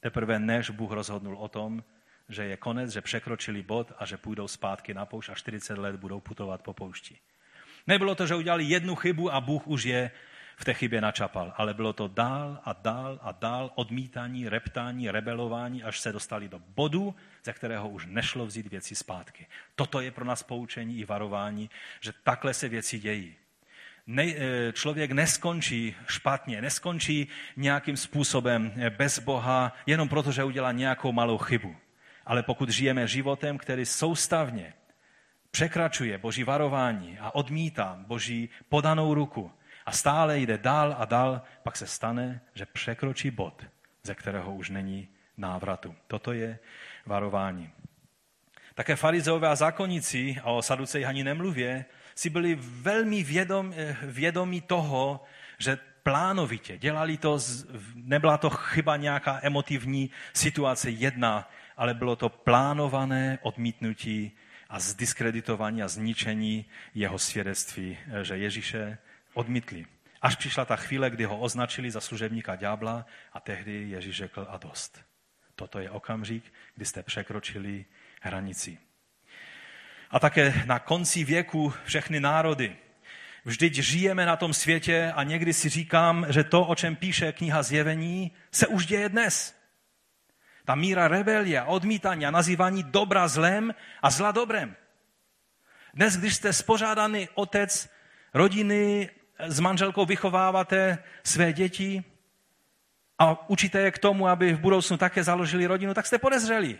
[0.00, 1.84] Teprve než Bůh rozhodnul o tom,
[2.28, 5.96] že je konec, že překročili bod a že půjdou zpátky na poušť a 40 let
[5.96, 7.18] budou putovat po poušti.
[7.86, 10.10] Nebylo to, že udělali jednu chybu a Bůh už je
[10.56, 15.82] v té chybě načapal, ale bylo to dál a dál a dál odmítání, reptání, rebelování,
[15.82, 17.14] až se dostali do bodu,
[17.44, 19.46] ze kterého už nešlo vzít věci zpátky.
[19.74, 21.70] Toto je pro nás poučení i varování,
[22.00, 23.34] že takhle se věci dějí.
[24.06, 31.12] Ne, eh, člověk neskončí špatně, neskončí nějakým způsobem bez Boha, jenom proto, že udělá nějakou
[31.12, 31.76] malou chybu.
[32.26, 34.72] Ale pokud žijeme životem, který soustavně
[35.56, 39.52] překračuje Boží varování a odmítá Boží podanou ruku
[39.86, 43.64] a stále jde dál a dál, pak se stane, že překročí bod,
[44.02, 45.94] ze kterého už není návratu.
[46.06, 46.58] Toto je
[47.06, 47.70] varování.
[48.74, 51.84] Také farizeové a zákonníci, a o saducejch ani nemluvě,
[52.14, 55.24] si byli velmi vědom, vědomí toho,
[55.58, 57.38] že plánovitě dělali to,
[57.94, 64.36] nebyla to chyba nějaká emotivní situace jedna, ale bylo to plánované odmítnutí
[64.68, 66.64] a zdiskreditování a zničení
[66.94, 68.98] jeho svědectví, že Ježíše
[69.34, 69.86] odmítli.
[70.22, 74.56] Až přišla ta chvíle, kdy ho označili za služebníka ďábla a tehdy Ježíš řekl a
[74.56, 75.00] dost.
[75.54, 77.84] Toto je okamžik, kdy jste překročili
[78.20, 78.78] hranici.
[80.10, 82.76] A také na konci věku všechny národy
[83.46, 87.62] Vždyť žijeme na tom světě a někdy si říkám, že to, o čem píše kniha
[87.62, 89.55] Zjevení, se už děje dnes.
[90.66, 94.76] Ta míra rebelie, odmítání a nazývání dobra zlem a zla dobrem.
[95.94, 97.88] Dnes, když jste spořádaný otec
[98.34, 102.04] rodiny, s manželkou vychováváte své děti
[103.18, 106.78] a učíte je k tomu, aby v budoucnu také založili rodinu, tak jste podezřeli.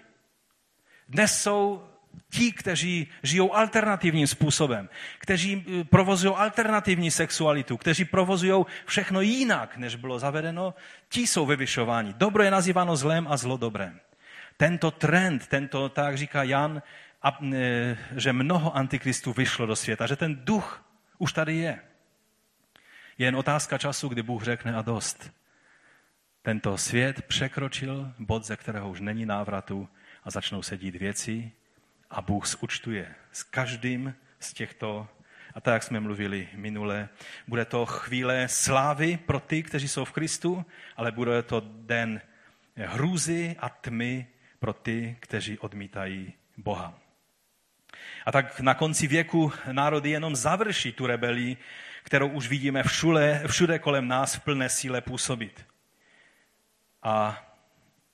[1.09, 1.89] Dnes jsou
[2.31, 4.89] ti, kteří žijou alternativním způsobem,
[5.19, 10.75] kteří eh, provozují alternativní sexualitu, kteří provozují všechno jinak, než bylo zavedeno,
[11.09, 12.15] ti jsou vyvyšováni.
[12.17, 14.01] Dobro je nazýváno zlem a zlo dobrem.
[14.57, 16.83] Tento trend, tento, tak říká Jan,
[17.23, 20.85] a, e, že mnoho antikristů vyšlo do světa, že ten duch
[21.19, 21.81] už tady je.
[23.19, 25.33] Je jen otázka času, kdy Bůh řekne a dost.
[26.43, 29.89] Tento svět překročil bod, ze kterého už není návratu
[30.25, 31.53] a začnou se dít věci
[32.17, 35.09] a Bůh zúčtuje s každým z těchto
[35.55, 37.09] a tak, jak jsme mluvili minule,
[37.47, 42.21] bude to chvíle slávy pro ty, kteří jsou v Kristu, ale bude to den
[42.77, 44.27] hrůzy a tmy
[44.59, 46.99] pro ty, kteří odmítají Boha.
[48.27, 51.57] A tak na konci věku národy jenom završí tu rebelii,
[52.03, 55.67] kterou už vidíme všude, všude kolem nás v plné síle působit.
[57.03, 57.45] A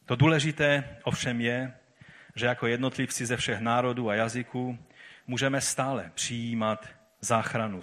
[0.05, 1.75] to důležité ovšem je,
[2.35, 4.79] že jako jednotlivci ze všech národů a jazyků
[5.27, 6.89] můžeme stále přijímat
[7.21, 7.81] záchranu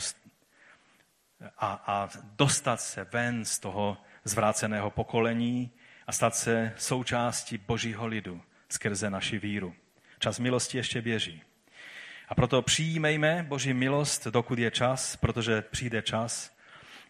[1.58, 5.72] a, a dostat se ven z toho zvráceného pokolení
[6.08, 9.76] a stát se součástí božího lidu skrze naši víru.
[10.20, 11.43] Čas milosti ještě běží.
[12.30, 16.58] A proto přijímejme Boží milost, dokud je čas, protože přijde čas,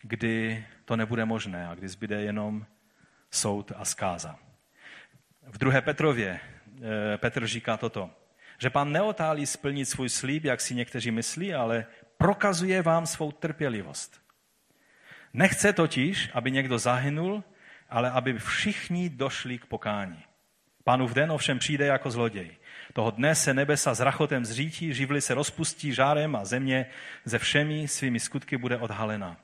[0.02, 2.66] kdy to nebude možné a kdy zbyde jenom
[3.32, 4.40] soud a zkáza.
[5.48, 6.40] V druhé Petrově
[7.18, 8.10] Petr říká toto,
[8.58, 11.86] že pán neotálí splnit svůj slíb, jak si někteří myslí, ale
[12.18, 14.22] prokazuje vám svou trpělivost.
[15.34, 17.44] Nechce totiž, aby někdo zahynul,
[17.90, 20.24] ale aby všichni došli k pokání.
[20.84, 22.58] Pánův den ovšem přijde jako zloděj.
[22.94, 26.86] Toho dne se nebesa s rachotem zřítí, živly se rozpustí žárem a země
[27.26, 29.38] ze všemi svými skutky bude odhalena.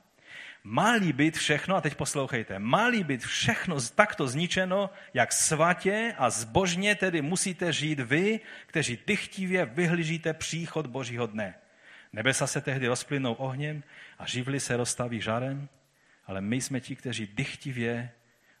[0.68, 6.94] Má-li být všechno, a teď poslouchejte, má-li být všechno takto zničeno, jak svatě a zbožně
[6.94, 11.54] tedy musíte žít vy, kteří dychtivě vyhlížíte příchod Božího dne.
[12.12, 13.82] Nebesa se tehdy rozplynou ohněm
[14.18, 15.68] a živly se rozstaví žarem,
[16.26, 18.10] ale my jsme ti, kteří dychtivě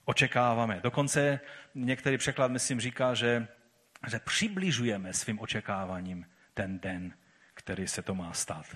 [0.04, 0.80] očekáváme.
[0.82, 1.40] Dokonce
[1.74, 3.48] některý překlad, myslím, říká, že,
[4.08, 7.14] že přibližujeme svým očekáváním ten den,
[7.54, 8.66] který se to má stát.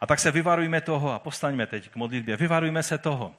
[0.00, 2.36] A tak se vyvarujme toho a postaňme teď k modlitbě.
[2.36, 3.34] Vyvarujme se toho,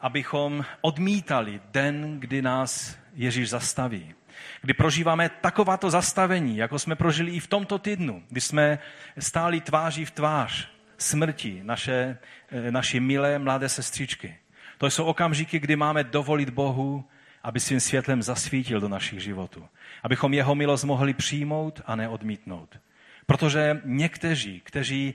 [0.00, 4.14] abychom odmítali den, kdy nás Ježíš zastaví.
[4.62, 8.78] Kdy prožíváme takováto zastavení, jako jsme prožili i v tomto týdnu, kdy jsme
[9.18, 10.68] stáli tváří v tvář
[10.98, 12.18] smrti naše,
[12.50, 14.36] eh, naší milé mladé sestřičky.
[14.78, 17.04] To jsou okamžiky, kdy máme dovolit Bohu,
[17.42, 19.68] aby svým světlem zasvítil do našich životů.
[20.02, 22.78] Abychom jeho milost mohli přijmout a neodmítnout.
[23.26, 25.14] Protože někteří, kteří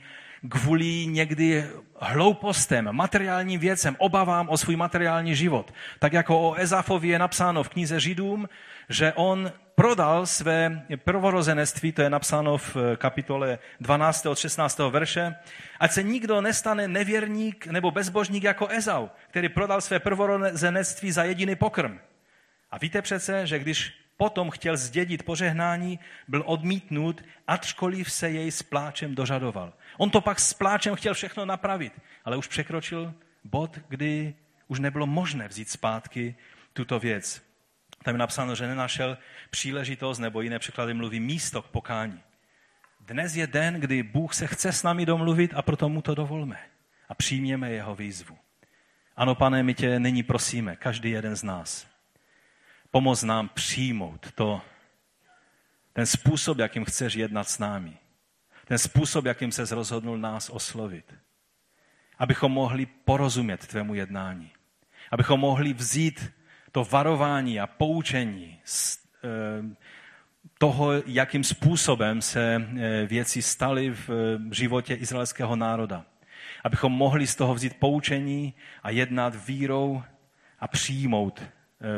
[0.50, 1.66] kvůli někdy
[2.00, 5.74] hloupostem, materiálním věcem, obavám o svůj materiální život.
[6.00, 8.50] Tak jako o Ezafovi je napsáno v knize Židům,
[8.90, 14.26] že on prodal své prvorozenství, to je napsáno v kapitole 12.
[14.26, 14.80] od 16.
[14.90, 15.36] verše,
[15.80, 21.56] ať se nikdo nestane nevěrník nebo bezbožník jako Ezau, který prodal své prvorozenství za jediný
[21.56, 22.00] pokrm.
[22.72, 28.64] A víte přece, že když potom chtěl zdědit požehnání, byl odmítnut, ačkoliv se jej s
[28.64, 29.74] pláčem dožadoval.
[30.02, 31.94] On to pak s pláčem chtěl všechno napravit,
[32.26, 34.36] ale už překročil bod, kdy
[34.68, 36.36] už nebylo možné vzít zpátky
[36.74, 37.42] tuto věc.
[38.04, 39.18] Tam je napsáno, že nenašel
[39.50, 42.22] příležitost, nebo jiné překlady mluví místo k pokání.
[43.00, 46.60] Dnes je den, kdy Bůh se chce s námi domluvit a proto mu to dovolme
[47.10, 48.38] a přijměme jeho výzvu.
[49.16, 51.88] Ano, pane, my tě nyní prosíme, každý jeden z nás.
[52.92, 54.62] Pomoz nám přijmout to,
[55.94, 57.98] ten způsob, jakým chceš jednat s námi.
[58.72, 61.14] Ten způsob, jakým se rozhodnul nás oslovit.
[62.18, 64.52] Abychom mohli porozumět tvému jednání.
[65.12, 66.32] Abychom mohli vzít
[66.72, 69.76] to varování a poučení z eh,
[70.58, 76.06] toho, jakým způsobem se eh, věci staly v eh, životě izraelského národa.
[76.64, 78.54] Abychom mohli z toho vzít poučení
[78.84, 80.04] a jednat vírou
[80.60, 81.44] a přijmout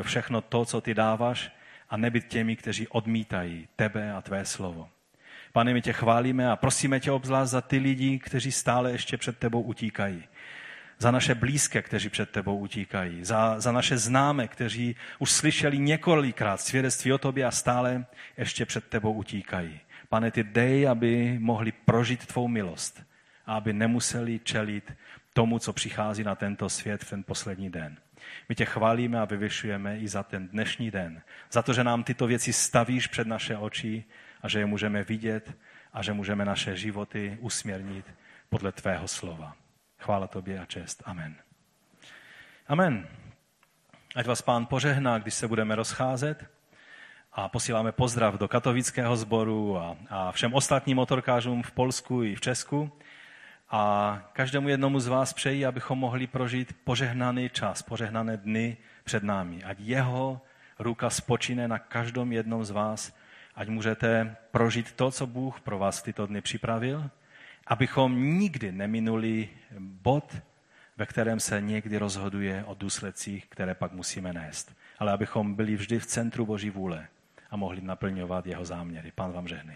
[0.01, 1.51] všechno to, co ty dáváš
[1.89, 4.92] a nebyt těmi, kteří odmítají tebe a tvé slovo.
[5.53, 9.37] Pane, my tě chválíme a prosíme tě obzvlášť za ty lidi, kteří stále ještě před
[9.37, 10.23] tebou utíkají.
[10.97, 13.25] Za naše blízké, kteří před tebou utíkají.
[13.25, 18.05] Za, za naše známé, kteří už slyšeli několikrát svědectví o tobě a stále
[18.37, 19.79] ještě před tebou utíkají.
[20.09, 23.03] Pane, ty dej, aby mohli prožít tvou milost
[23.45, 24.93] a aby nemuseli čelit
[25.33, 27.97] tomu, co přichází na tento svět v ten poslední den.
[28.49, 31.21] My tě chválíme a vyvyšujeme i za ten dnešní den.
[31.51, 34.03] Za to, že nám tyto věci stavíš před naše oči
[34.43, 35.57] a že je můžeme vidět
[35.93, 38.05] a že můžeme naše životy usměrnit
[38.49, 39.55] podle tvého slova.
[39.99, 41.03] Chvála tobě a čest.
[41.05, 41.35] Amen.
[42.67, 43.07] Amen.
[44.15, 46.45] Ať vás pán požehná, když se budeme rozcházet
[47.33, 52.41] a posíláme pozdrav do katolického sboru a, a všem ostatním motorkářům v Polsku i v
[52.41, 52.91] Česku.
[53.69, 59.63] A každému jednomu z vás přeji, abychom mohli prožít požehnaný čas, požehnané dny před námi.
[59.63, 60.41] Ať jeho
[60.79, 63.15] ruka spočine na každém jednom z vás,
[63.55, 67.09] ať můžete prožít to, co Bůh pro vás tyto dny připravil,
[67.67, 69.49] abychom nikdy neminuli
[69.79, 70.37] bod,
[70.97, 74.75] ve kterém se někdy rozhoduje o důsledcích, které pak musíme nést.
[74.99, 77.07] Ale abychom byli vždy v centru Boží vůle
[77.51, 79.11] a mohli naplňovat jeho záměry.
[79.15, 79.75] Pán vám žehnej.